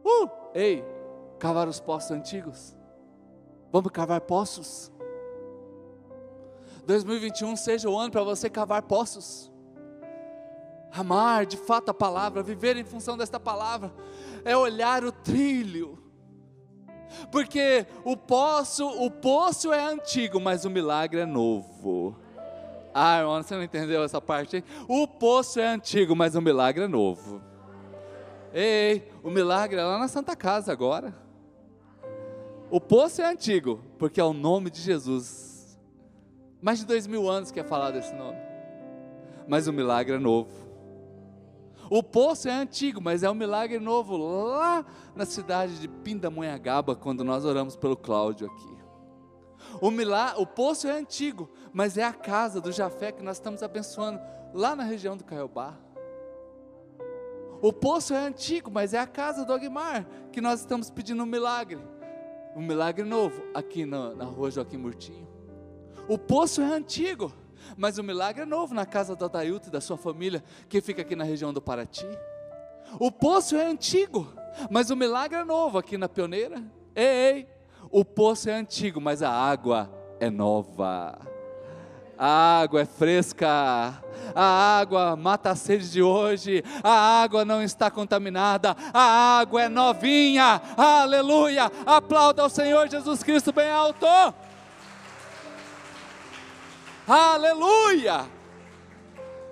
Uh, 0.04 0.30
ei, 0.54 0.84
cavar 1.40 1.68
os 1.68 1.80
poços 1.80 2.12
antigos. 2.12 2.79
Vamos 3.72 3.92
cavar 3.92 4.22
poços. 4.22 4.92
2021 6.86 7.56
seja 7.56 7.90
o 7.90 7.98
ano 7.98 8.12
para 8.12 8.24
você 8.24 8.50
cavar 8.50 8.82
poços. 8.82 9.52
Amar 10.92 11.46
de 11.46 11.56
fato 11.56 11.90
a 11.90 11.94
palavra, 11.94 12.42
viver 12.42 12.76
em 12.78 12.84
função 12.84 13.16
desta 13.16 13.40
palavra, 13.40 13.94
é 14.44 14.58
olhar 14.58 15.04
o 15.04 15.12
trilho. 15.12 16.00
Porque 17.32 17.86
o 18.04 18.18
poço, 18.18 18.88
o 18.88 19.10
poço 19.12 19.72
é 19.72 19.84
antigo, 19.84 20.40
mas 20.40 20.66
o 20.66 20.70
milagre 20.70 21.22
é 21.22 21.26
novo. 21.26 22.16
Ah, 22.94 23.20
irmão, 23.20 23.42
você 23.42 23.56
não 23.56 23.64
entendeu 23.64 24.04
essa 24.04 24.20
parte, 24.20 24.58
hein? 24.58 24.64
O 24.88 25.08
poço 25.08 25.60
é 25.60 25.68
antigo, 25.68 26.16
mas 26.16 26.34
o 26.34 26.42
milagre 26.42 26.86
é 26.86 26.88
novo. 26.88 27.42
Ei, 28.52 29.12
o 29.24 29.30
milagre 29.30 29.80
é 29.80 29.84
lá 29.84 30.00
na 30.00 30.08
Santa 30.08 30.36
Casa 30.36 30.72
agora. 30.72 31.29
O 32.72 32.80
poço 32.80 33.22
é 33.22 33.26
antigo, 33.26 33.80
porque 33.98 34.22
é 34.22 34.24
o 34.24 34.34
nome 34.34 34.70
de 34.70 34.80
Jesus. 34.80 35.80
Mais 36.62 36.80
de 36.80 36.86
dois 36.86 37.08
mil 37.08 37.28
anos 37.28 37.52
que 37.52 37.60
é 37.60 37.64
falado 37.64 37.98
esse 37.98 38.14
nome. 38.14 38.38
Mas 39.48 39.68
o 39.68 39.74
milagre 39.74 40.16
é 40.16 40.20
novo. 40.20 40.70
O 41.90 42.04
poço 42.04 42.48
é 42.48 42.52
antigo, 42.52 43.02
mas 43.02 43.24
é 43.24 43.32
um 43.32 43.34
milagre 43.34 43.80
novo 43.80 44.16
lá 44.16 44.86
na 45.16 45.26
cidade 45.26 45.80
de 45.80 45.88
Pindamonhangaba, 45.88 46.96
quando 46.96 47.24
nós 47.24 47.44
oramos 47.44 47.76
pelo 47.76 47.98
Cláudio 47.98 48.46
aqui. 48.46 48.78
O, 49.82 49.90
o 50.42 50.46
poço 50.46 50.88
é 50.88 50.92
antigo, 50.92 51.50
mas 51.74 51.98
é 51.98 52.04
a 52.04 52.14
casa 52.14 52.62
do 52.62 52.72
Jafé 52.72 53.12
que 53.12 53.24
nós 53.24 53.38
estamos 53.38 53.64
abençoando 53.64 54.20
lá 54.54 54.76
na 54.76 54.84
região 54.84 55.18
do 55.18 55.24
Caiobá. 55.24 55.76
O 57.60 57.74
poço 57.74 58.14
é 58.14 58.20
antigo, 58.20 58.70
mas 58.72 58.94
é 58.94 59.00
a 59.00 59.08
casa 59.08 59.44
do 59.44 59.52
Aguimar 59.52 60.06
que 60.32 60.40
nós 60.40 60.60
estamos 60.60 60.92
pedindo 60.92 61.24
um 61.24 61.26
milagre. 61.26 61.80
Um 62.56 62.62
milagre 62.62 63.06
novo 63.06 63.44
aqui 63.54 63.86
na, 63.86 64.14
na 64.16 64.26
rua 64.26 64.52
Joaquim 64.52 64.78
Murtinho. 64.78 65.28
O 66.08 66.18
poço 66.18 66.62
é 66.62 66.66
antigo, 66.66 67.32
mas 67.78 67.98
o 67.98 68.04
milagre 68.04 68.42
é 68.42 68.46
novo 68.46 68.74
na 68.74 68.86
casa 68.86 69.16
do 69.16 69.26
Adailto 69.26 69.68
e 69.68 69.72
da 69.72 69.80
sua 69.80 69.98
família, 69.98 70.44
que 70.68 70.82
fica 70.82 71.02
aqui 71.04 71.16
na 71.16 71.24
região 71.24 71.54
do 71.54 71.62
Paraty. 71.62 72.08
O 73.00 73.12
poço 73.12 73.56
é 73.56 73.66
antigo, 73.66 74.28
mas 74.72 74.90
o 74.90 74.96
milagre 74.96 75.38
é 75.38 75.44
novo 75.44 75.78
aqui 75.78 75.98
na 75.98 76.10
Pioneira. 76.10 76.64
Ei, 76.96 77.06
ei, 77.06 77.48
o 77.92 78.04
poço 78.04 78.50
é 78.50 78.54
antigo, 78.54 79.00
mas 79.00 79.22
a 79.22 79.32
água 79.32 79.90
é 80.20 80.30
nova. 80.30 81.29
A 82.22 82.60
água 82.64 82.82
é 82.82 82.86
fresca, 82.86 83.48
a 84.36 84.78
água 84.78 85.16
mata 85.16 85.52
a 85.52 85.56
sede 85.56 85.90
de 85.90 86.04
hoje, 86.04 86.62
a 86.84 87.22
água 87.22 87.46
não 87.46 87.64
está 87.64 87.90
contaminada, 87.90 88.76
a 88.94 89.40
água 89.40 89.64
é 89.64 89.70
novinha, 89.70 90.62
aleluia! 90.76 91.72
Aplauda 91.86 92.42
ao 92.42 92.50
Senhor 92.50 92.90
Jesus 92.90 93.24
Cristo 93.24 93.54
bem 93.54 93.70
alto, 93.70 94.06
aleluia! 97.08 98.26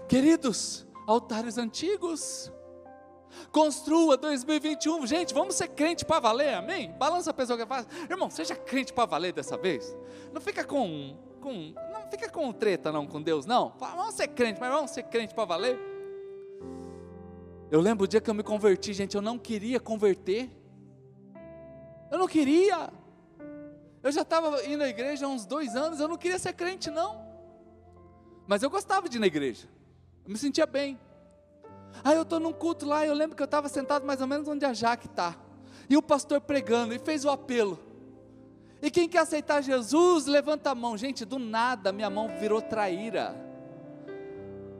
Queridos, 0.09 0.85
altares 1.07 1.57
antigos, 1.57 2.51
construa 3.49 4.17
2021, 4.17 5.07
gente, 5.07 5.33
vamos 5.33 5.55
ser 5.55 5.69
crente 5.69 6.03
para 6.03 6.19
valer, 6.19 6.55
amém? 6.55 6.91
Balança 6.97 7.31
a 7.31 7.33
pessoa 7.33 7.57
que 7.57 7.65
faz, 7.65 7.87
irmão, 8.09 8.29
seja 8.29 8.57
crente 8.57 8.91
para 8.91 9.05
valer 9.05 9.31
dessa 9.31 9.55
vez, 9.55 9.95
não 10.33 10.41
fica 10.41 10.65
com, 10.65 11.17
com 11.47 11.73
não 11.93 12.09
fica 12.11 12.29
com 12.29 12.51
treta 12.51 12.91
não 12.91 13.07
com 13.07 13.21
Deus, 13.21 13.45
não. 13.45 13.73
Vamos 13.79 14.15
ser 14.15 14.27
crente, 14.27 14.59
mas 14.59 14.69
vamos 14.69 14.91
ser 14.91 15.03
crente 15.03 15.33
para 15.33 15.45
valer. 15.45 15.79
Eu 17.71 17.79
lembro 17.79 18.05
o 18.05 18.07
dia 18.07 18.19
que 18.19 18.29
eu 18.29 18.33
me 18.33 18.43
converti, 18.43 18.93
gente, 18.93 19.15
eu 19.15 19.21
não 19.21 19.37
queria 19.37 19.79
converter. 19.79 20.49
Eu 22.11 22.17
não 22.17 22.27
queria. 22.27 22.89
Eu 24.03 24.11
já 24.11 24.21
estava 24.21 24.63
indo 24.65 24.83
à 24.83 24.87
igreja 24.87 25.25
há 25.25 25.29
uns 25.29 25.45
dois 25.45 25.75
anos, 25.75 25.99
eu 25.99 26.07
não 26.07 26.17
queria 26.17 26.39
ser 26.39 26.53
crente, 26.53 26.89
não. 26.89 27.25
Mas 28.45 28.63
eu 28.63 28.69
gostava 28.69 29.09
de 29.09 29.17
ir 29.17 29.19
na 29.19 29.27
igreja. 29.27 29.67
Eu 30.25 30.31
me 30.31 30.37
sentia 30.37 30.65
bem. 30.65 30.99
Aí 32.03 32.15
eu 32.15 32.21
estou 32.21 32.39
num 32.39 32.53
culto 32.53 32.85
lá, 32.85 33.05
eu 33.05 33.13
lembro 33.13 33.35
que 33.35 33.41
eu 33.41 33.45
estava 33.45 33.67
sentado 33.67 34.05
mais 34.05 34.21
ou 34.21 34.27
menos 34.27 34.47
onde 34.47 34.65
a 34.65 34.73
Jaque 34.73 35.07
está. 35.07 35.35
E 35.89 35.97
o 35.97 36.01
pastor 36.01 36.39
pregando, 36.41 36.93
e 36.93 36.99
fez 36.99 37.25
o 37.25 37.29
apelo. 37.29 37.86
E 38.81 38.91
quem 38.91 39.09
quer 39.09 39.19
aceitar 39.19 39.61
Jesus, 39.61 40.27
levanta 40.27 40.71
a 40.71 40.75
mão. 40.75 40.97
Gente, 40.97 41.25
do 41.25 41.39
nada 41.39 41.91
minha 41.91 42.09
mão 42.09 42.29
virou 42.39 42.61
traíra. 42.61 43.35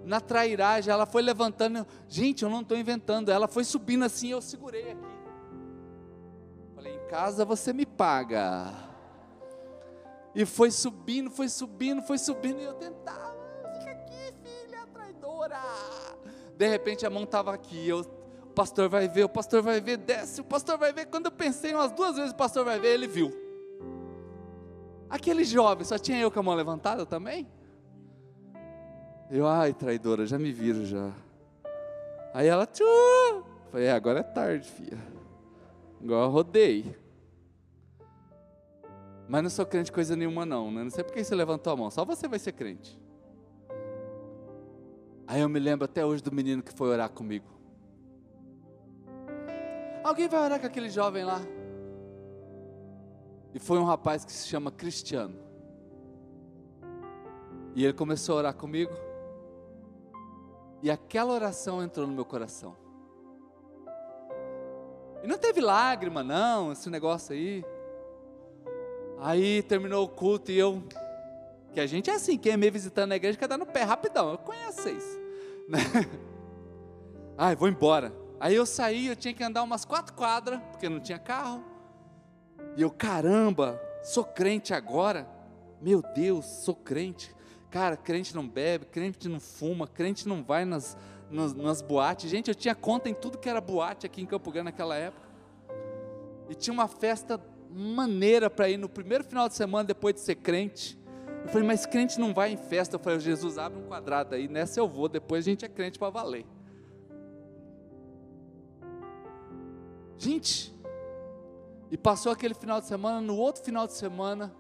Na 0.06 0.22
trairagem, 0.22 0.92
ela 0.94 1.06
foi 1.06 1.22
levantando. 1.22 1.86
Gente, 2.08 2.44
eu 2.44 2.50
não 2.50 2.62
estou 2.62 2.78
inventando. 2.78 3.30
Ela 3.30 3.48
foi 3.48 3.64
subindo 3.64 4.06
assim, 4.06 4.30
eu 4.30 4.42
segurei 4.42 4.92
aqui. 4.92 5.18
Falei, 6.76 6.96
em 6.96 7.08
casa 7.08 7.44
você 7.44 7.74
me 7.74 7.86
paga. 7.86 8.72
E 10.36 10.46
foi 10.46 10.70
subindo, 10.70 11.32
foi 11.32 11.50
subindo, 11.50 12.02
foi 12.04 12.20
subindo. 12.20 12.60
E 12.60 12.64
eu 12.64 12.76
tentava, 12.76 13.36
fica 13.80 13.92
aqui, 13.92 14.34
filha 14.44 14.86
traidora. 14.94 15.60
De 16.56 16.68
repente 16.68 17.06
a 17.06 17.10
mão 17.10 17.24
estava 17.24 17.52
aqui. 17.52 17.90
Eu, 17.90 18.02
o 18.44 18.50
pastor 18.54 18.88
vai 18.88 19.08
ver, 19.08 19.24
o 19.24 19.30
pastor 19.30 19.64
vai 19.64 19.82
ver, 19.82 19.98
desce, 19.98 20.40
o 20.40 20.44
pastor 20.44 20.78
vai 20.78 20.94
ver. 20.94 21.08
Quando 21.08 21.26
eu 21.26 21.32
pensei 21.32 21.74
umas 21.74 21.92
duas 21.92 22.16
vezes, 22.16 22.32
o 22.32 22.36
pastor 22.36 22.64
vai 22.64 22.80
ver, 22.80 22.90
ele 22.90 23.08
viu. 23.08 23.47
Aquele 25.10 25.44
jovem, 25.44 25.86
só 25.86 25.98
tinha 25.98 26.20
eu 26.20 26.30
com 26.30 26.40
a 26.40 26.44
mão 26.44 26.56
levantada 26.56 27.06
também? 27.06 27.48
Eu, 29.30 29.48
ai, 29.48 29.74
traidora, 29.74 30.26
já 30.26 30.38
me 30.38 30.52
viram 30.52 30.86
já. 30.86 31.12
Aí 32.34 32.48
ela, 32.48 32.66
tchu! 32.66 32.84
Falei, 33.72 33.88
é, 33.88 33.92
agora 33.92 34.20
é 34.20 34.24
tarde, 34.24 34.70
filha. 34.70 34.98
Agora 36.02 36.28
rodei. 36.28 36.96
Mas 39.28 39.44
não 39.44 39.50
sou 39.50 39.66
crente 39.66 39.92
coisa 39.92 40.16
nenhuma, 40.16 40.46
não. 40.46 40.72
Né? 40.72 40.84
Não 40.84 40.90
sei 40.90 41.04
por 41.04 41.14
que 41.14 41.24
você 41.24 41.36
levantou 41.36 41.74
a 41.74 41.76
mão. 41.76 41.92
Só 41.92 42.06
você 42.06 42.28
vai 42.28 42.40
ser 42.40 42.54
crente. 42.54 42.98
Aí 45.28 45.42
eu 45.42 45.50
me 45.50 45.60
lembro 45.60 45.84
até 45.84 46.06
hoje 46.06 46.24
do 46.24 46.32
menino 46.32 46.64
que 46.64 46.72
foi 46.72 46.90
orar 46.90 47.10
comigo. 47.10 47.46
Alguém 50.04 50.30
vai 50.30 50.42
orar 50.42 50.60
com 50.60 50.68
aquele 50.68 50.90
jovem 50.90 51.26
lá? 51.26 51.42
E 53.58 53.60
foi 53.60 53.80
um 53.80 53.86
rapaz 53.86 54.24
que 54.24 54.32
se 54.32 54.48
chama 54.48 54.70
Cristiano. 54.70 55.34
E 57.74 57.84
ele 57.84 57.94
começou 57.94 58.36
a 58.36 58.38
orar 58.38 58.54
comigo. 58.54 58.94
E 60.84 60.92
aquela 60.92 61.34
oração 61.34 61.82
entrou 61.82 62.06
no 62.06 62.14
meu 62.14 62.24
coração. 62.24 62.78
E 65.24 65.28
não 65.28 65.40
teve 65.40 65.60
lágrima, 65.60 66.24
não, 66.24 66.72
esse 66.72 66.88
negócio 66.88 67.34
aí. 67.34 67.66
Aí 69.18 69.64
terminou 69.64 70.06
o 70.06 70.08
culto 70.08 70.52
e 70.52 70.60
eu. 70.60 70.84
Que 71.74 71.80
a 71.80 71.88
gente 71.88 72.12
é 72.12 72.14
assim, 72.14 72.38
quem 72.38 72.52
é 72.52 72.58
meio 72.58 72.72
visitando 72.72 73.14
a 73.14 73.16
igreja 73.16 73.40
quer 73.40 73.48
dar 73.48 73.58
no 73.58 73.66
pé 73.66 73.82
rapidão. 73.82 74.34
Eu 74.34 74.38
conheço 74.38 74.84
vocês. 74.84 75.04
Né? 75.68 75.80
Ai, 77.36 77.56
vou 77.56 77.68
embora. 77.68 78.14
Aí 78.40 78.54
eu 78.54 78.68
saí, 78.68 79.08
eu 79.08 79.16
tinha 79.16 79.34
que 79.34 79.44
andar 79.44 79.64
umas 79.64 79.84
quatro 79.84 80.14
quadras, 80.14 80.62
porque 80.72 80.88
não 80.88 81.00
tinha 81.00 81.18
carro. 81.18 81.77
E 82.76 82.82
eu, 82.82 82.92
caramba, 82.92 83.82
sou 84.04 84.24
crente 84.24 84.74
agora. 84.74 85.28
Meu 85.82 86.02
Deus, 86.02 86.46
sou 86.46 86.76
crente. 86.76 87.36
Cara, 87.70 87.98
crente 87.98 88.36
não 88.36 88.48
bebe, 88.48 88.86
crente 88.86 89.28
não 89.28 89.40
fuma, 89.40 89.88
crente 89.88 90.28
não 90.28 90.44
vai 90.44 90.64
nas, 90.64 90.98
nas, 91.30 91.54
nas 91.54 91.82
boates. 91.82 92.30
Gente, 92.30 92.48
eu 92.48 92.56
tinha 92.56 92.74
conta 92.74 93.10
em 93.10 93.14
tudo 93.14 93.38
que 93.38 93.50
era 93.50 93.60
boate 93.60 94.06
aqui 94.06 94.22
em 94.22 94.26
Campo 94.26 94.52
Grande 94.52 94.66
naquela 94.66 94.96
época. 94.96 95.28
E 96.50 96.56
tinha 96.56 96.74
uma 96.74 96.88
festa 96.88 97.40
maneira 97.70 98.50
para 98.50 98.70
ir 98.70 98.78
no 98.78 98.88
primeiro 98.88 99.24
final 99.24 99.50
de 99.50 99.56
semana 99.56 99.84
depois 99.84 100.16
de 100.16 100.22
ser 100.22 100.36
crente. 100.36 100.98
Eu 101.44 101.50
falei, 101.50 101.68
mas 101.68 101.86
crente 101.86 102.20
não 102.20 102.34
vai 102.34 102.52
em 102.52 102.58
festa. 102.58 102.96
Eu 102.96 103.00
falei, 103.00 103.20
Jesus, 103.20 103.58
abre 103.58 103.80
um 103.80 103.84
quadrado 103.84 104.36
aí, 104.36 104.48
nessa 104.48 104.80
eu 104.80 104.88
vou, 104.88 105.08
depois 105.10 105.46
a 105.46 105.50
gente 105.50 105.66
é 105.66 105.68
crente 105.68 106.00
para 106.00 106.10
valer. 106.10 106.46
Gente, 110.18 110.74
e 111.90 111.98
passou 111.98 112.32
aquele 112.32 112.54
final 112.54 112.80
de 112.82 112.88
semana, 112.88 113.22
no 113.22 113.38
outro 113.38 113.64
final 113.64 113.88
de 113.88 113.94
semana, 113.94 114.54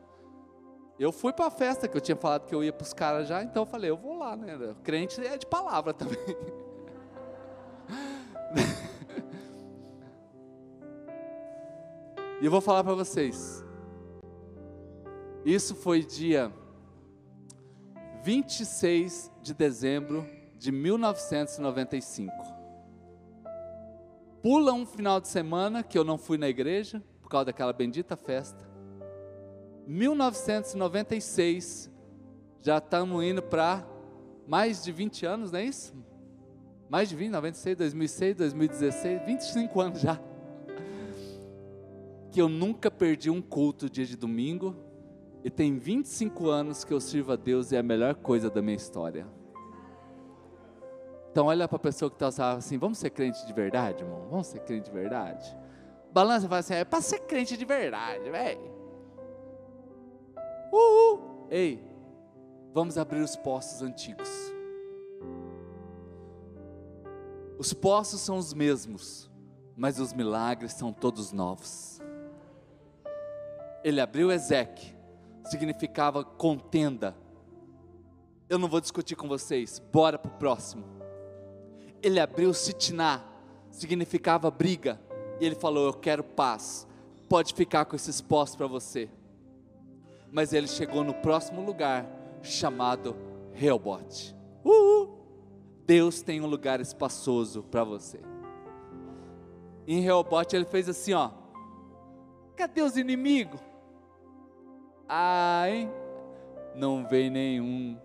eu 0.99 1.11
fui 1.11 1.33
para 1.33 1.47
a 1.47 1.51
festa, 1.51 1.87
que 1.87 1.95
eu 1.95 2.01
tinha 2.01 2.15
falado 2.15 2.47
que 2.47 2.55
eu 2.55 2.63
ia 2.63 2.73
para 2.73 2.83
os 2.83 2.93
caras 2.93 3.27
já, 3.27 3.43
então 3.43 3.61
eu 3.63 3.67
falei, 3.67 3.89
eu 3.89 3.97
vou 3.97 4.17
lá, 4.17 4.35
né? 4.35 4.75
Crente 4.83 5.21
é 5.21 5.37
de 5.37 5.45
palavra 5.45 5.93
também. 5.93 6.17
e 12.41 12.45
eu 12.45 12.51
vou 12.51 12.61
falar 12.61 12.83
para 12.83 12.95
vocês, 12.95 13.63
Isso 15.45 15.75
foi 15.75 16.03
dia 16.03 16.51
26 18.23 19.31
de 19.41 19.53
dezembro 19.53 20.27
de 20.57 20.71
1995. 20.71 22.33
Pula 24.41 24.73
um 24.73 24.85
final 24.85 25.21
de 25.21 25.27
semana 25.27 25.83
que 25.83 25.97
eu 25.97 26.03
não 26.03 26.17
fui 26.17 26.37
na 26.37 26.49
igreja 26.49 27.01
por 27.27 27.31
causa 27.31 27.45
daquela 27.47 27.73
bendita 27.73 28.15
festa. 28.15 28.65
1996, 29.85 31.91
já 32.61 32.77
estamos 32.77 33.21
indo 33.21 33.43
para 33.43 33.85
mais 34.47 34.81
de 34.81 34.93
20 34.93 35.25
anos, 35.25 35.51
não 35.51 35.59
é 35.59 35.65
isso? 35.65 35.93
Mais 36.89 37.09
de 37.09 37.17
20, 37.17 37.31
96, 37.31 37.75
2006, 37.75 38.37
2016, 38.37 39.25
25 39.25 39.81
anos 39.81 39.99
já. 39.99 40.17
Que 42.31 42.41
eu 42.41 42.47
nunca 42.47 42.89
perdi 42.89 43.29
um 43.29 43.41
culto 43.41 43.89
dia 43.89 44.05
de 44.05 44.15
domingo, 44.15 44.73
e 45.43 45.49
tem 45.49 45.77
25 45.77 46.47
anos 46.47 46.85
que 46.85 46.93
eu 46.93 47.01
sirvo 47.01 47.33
a 47.33 47.35
Deus 47.35 47.73
e 47.73 47.75
é 47.75 47.79
a 47.79 47.83
melhor 47.83 48.15
coisa 48.15 48.49
da 48.49 48.61
minha 48.61 48.77
história. 48.77 49.27
Então 51.29 51.47
olha 51.47 51.67
para 51.67 51.75
a 51.75 51.79
pessoa 51.79 52.09
que 52.09 52.23
está 52.23 52.53
assim, 52.53 52.77
vamos 52.77 52.99
ser 52.99 53.09
crente 53.09 53.45
de 53.45 53.51
verdade, 53.51 54.01
irmão? 54.01 54.29
Vamos 54.29 54.47
ser 54.47 54.61
crente 54.61 54.85
de 54.85 54.95
verdade? 54.95 55.66
Balança 56.11 56.45
e 56.45 56.49
fala 56.49 56.59
assim, 56.59 56.73
é 56.73 56.85
para 56.85 57.01
ser 57.01 57.19
crente 57.19 57.55
de 57.57 57.65
verdade, 57.65 58.29
velho. 58.29 58.77
Uhul. 60.71 61.47
Ei, 61.49 61.83
vamos 62.73 62.97
abrir 62.97 63.21
os 63.21 63.35
postos 63.35 63.81
antigos. 63.81 64.29
Os 67.57 67.73
postos 67.73 68.21
são 68.21 68.37
os 68.37 68.53
mesmos, 68.53 69.29
mas 69.75 69.99
os 69.99 70.13
milagres 70.13 70.73
são 70.73 70.93
todos 70.93 71.31
novos. 71.31 71.99
Ele 73.83 73.99
abriu 73.99 74.31
Ezequiel, 74.31 74.95
significava 75.45 76.23
contenda. 76.23 77.15
Eu 78.49 78.57
não 78.59 78.67
vou 78.67 78.79
discutir 78.79 79.15
com 79.15 79.27
vocês, 79.27 79.79
bora 79.91 80.19
para 80.19 80.31
o 80.31 80.37
próximo. 80.37 80.85
Ele 82.01 82.19
abriu 82.19 82.53
Sitiná, 82.53 83.23
significava 83.71 84.51
briga, 84.51 85.01
e 85.39 85.45
ele 85.45 85.55
falou: 85.55 85.87
Eu 85.87 85.93
quero 85.93 86.23
paz, 86.23 86.87
pode 87.27 87.53
ficar 87.53 87.85
com 87.85 87.95
esses 87.95 88.21
postos 88.21 88.55
para 88.55 88.67
você. 88.67 89.09
Mas 90.31 90.53
ele 90.53 90.67
chegou 90.67 91.03
no 91.03 91.13
próximo 91.13 91.61
lugar, 91.61 92.05
chamado 92.41 93.15
Reobote. 93.53 94.35
Uhul. 94.63 95.17
Deus 95.85 96.21
tem 96.21 96.41
um 96.41 96.47
lugar 96.47 96.81
espaçoso 96.81 97.63
para 97.63 97.83
você. 97.83 98.19
Em 99.87 100.01
Reobote 100.01 100.55
ele 100.55 100.65
fez 100.65 100.89
assim, 100.89 101.13
ó. 101.13 101.31
Cadê 102.55 102.81
os 102.81 102.97
inimigos? 102.97 103.61
Ai, 105.07 105.89
não 106.75 107.07
vem 107.07 107.29
nenhum. 107.29 107.97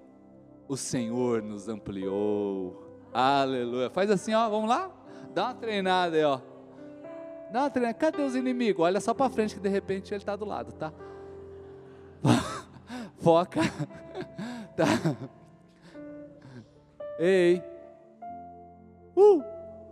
O 0.68 0.76
Senhor 0.76 1.42
nos 1.42 1.68
ampliou. 1.68 2.80
Aleluia. 3.12 3.90
Faz 3.90 4.10
assim, 4.10 4.32
ó, 4.32 4.48
vamos 4.48 4.68
lá? 4.68 4.90
Dá 5.34 5.46
uma 5.46 5.54
treinada 5.54 6.16
aí, 6.16 6.24
ó. 6.24 6.40
Uma 7.60 7.70
treinada. 7.70 7.94
Cadê 7.94 8.22
os 8.22 8.34
inimigos? 8.34 8.84
Olha 8.84 9.00
só 9.00 9.12
para 9.12 9.30
frente 9.30 9.54
que 9.54 9.60
de 9.60 9.68
repente 9.68 10.12
ele 10.12 10.22
está 10.22 10.34
do 10.36 10.44
lado, 10.44 10.72
tá? 10.72 10.92
Foca. 13.18 13.60
tá. 14.76 14.86
Ei. 17.18 17.62
Uh, 19.16 19.42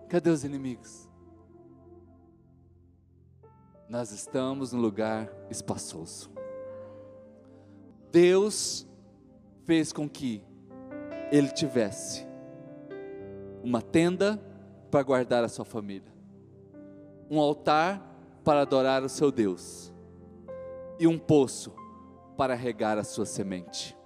cadê 0.08 0.30
os 0.30 0.44
inimigos? 0.44 1.08
Nós 3.88 4.12
estamos 4.12 4.72
num 4.72 4.80
lugar 4.80 5.28
espaçoso. 5.50 6.30
Deus 8.11 8.86
fez 9.64 9.92
com 9.92 10.08
que 10.08 10.42
ele 11.30 11.48
tivesse 11.48 12.26
uma 13.62 13.80
tenda 13.80 14.40
para 14.90 15.02
guardar 15.02 15.44
a 15.44 15.48
sua 15.48 15.64
família, 15.64 16.09
um 17.31 17.39
altar 17.41 18.03
para 18.43 18.62
adorar 18.62 19.05
o 19.05 19.09
seu 19.09 19.31
Deus 19.31 19.93
e 20.99 21.07
um 21.07 21.16
poço 21.16 21.72
para 22.37 22.55
regar 22.55 22.99
a 22.99 23.05
sua 23.05 23.24
semente. 23.24 23.97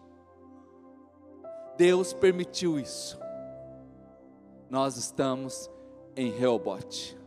Deus 1.76 2.12
permitiu 2.12 2.78
isso. 2.78 3.18
Nós 4.68 4.96
estamos 4.96 5.70
em 6.14 6.30
Reobote. 6.30 7.18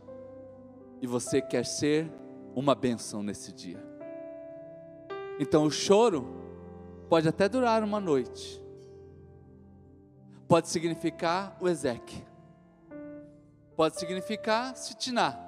E 1.02 1.06
você 1.06 1.40
quer 1.40 1.66
ser 1.66 2.10
uma 2.54 2.74
bênção 2.74 3.22
nesse 3.22 3.52
dia. 3.52 3.82
Então 5.38 5.64
o 5.64 5.70
choro 5.70 6.26
pode 7.08 7.28
até 7.28 7.48
durar 7.48 7.82
uma 7.82 8.00
noite. 8.00 8.62
Pode 10.46 10.68
significar 10.68 11.56
o 11.60 11.68
Ezequiel. 11.68 12.26
Pode 13.76 13.98
significar 13.98 14.76
Sitiná. 14.76 15.47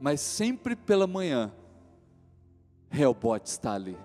Mas 0.00 0.20
sempre 0.20 0.76
pela 0.76 1.06
manhã 1.06 1.52
Reobote 2.88 3.48
está 3.48 3.72
ali. 3.72 3.96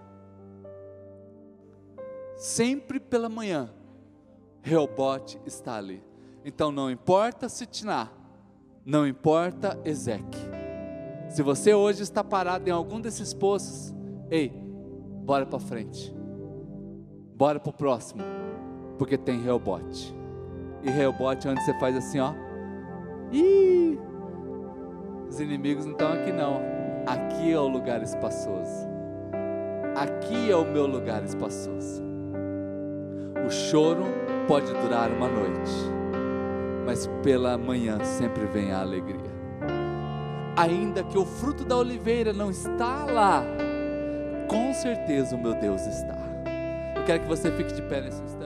Sempre 2.36 3.00
pela 3.00 3.30
manhã, 3.30 3.70
Reobote 4.62 5.40
está 5.46 5.76
ali. 5.76 6.04
Então 6.44 6.72
não 6.72 6.90
importa 6.90 7.48
Sitná, 7.48 8.10
não 8.86 9.08
importa 9.08 9.80
Ezequiel. 9.86 10.52
Se 11.30 11.42
você 11.42 11.74
hoje 11.74 12.04
está 12.04 12.24
parado 12.24 12.68
em 12.68 12.72
algum 12.72 13.00
desses 13.00 13.34
poços, 13.34 13.94
ei, 14.30 14.50
bora 15.24 15.46
para 15.46 15.60
frente. 15.60 16.14
Bora 17.36 17.60
para 17.60 17.70
o 17.70 17.74
próximo, 17.74 18.22
porque 18.98 19.18
tem 19.18 19.42
Reobote. 19.42 20.14
E 20.84 20.90
Reobote 20.90 21.48
é 21.48 21.52
onde 21.52 21.64
você 21.64 21.74
faz 21.80 21.96
assim, 21.96 22.20
ó. 22.20 22.34
Ih, 23.32 23.81
os 25.32 25.40
inimigos 25.40 25.86
não 25.86 25.94
estão 25.94 26.12
aqui 26.12 26.32
não 26.32 26.62
Aqui 27.08 27.52
é 27.52 27.58
o 27.58 27.68
lugar 27.68 28.04
espaçoso. 28.04 28.88
Aqui 29.96 30.52
é 30.52 30.56
o 30.56 30.64
meu 30.64 30.86
lugar 30.86 31.24
espaçoso. 31.24 32.04
O 33.44 33.50
choro 33.50 34.04
pode 34.48 34.72
durar 34.72 35.10
uma 35.10 35.28
noite, 35.28 35.72
mas 36.86 37.10
pela 37.24 37.58
manhã 37.58 37.98
sempre 38.04 38.46
vem 38.46 38.72
a 38.72 38.82
alegria. 38.82 39.32
Ainda 40.56 41.04
que 41.04 41.18
o 41.18 41.26
fruto 41.26 41.66
da 41.66 41.76
oliveira 41.76 42.32
não 42.32 42.52
está 42.52 43.06
lá, 43.06 43.44
com 44.48 44.72
certeza 44.76 45.36
o 45.36 45.42
meu 45.42 45.56
Deus 45.56 45.82
está. 45.82 46.20
Eu 46.96 47.04
quero 47.04 47.24
que 47.24 47.28
você 47.28 47.52
fique 47.52 47.74
de 47.74 47.82
pé 47.82 48.02
nesse 48.02 48.22
instante. 48.22 48.41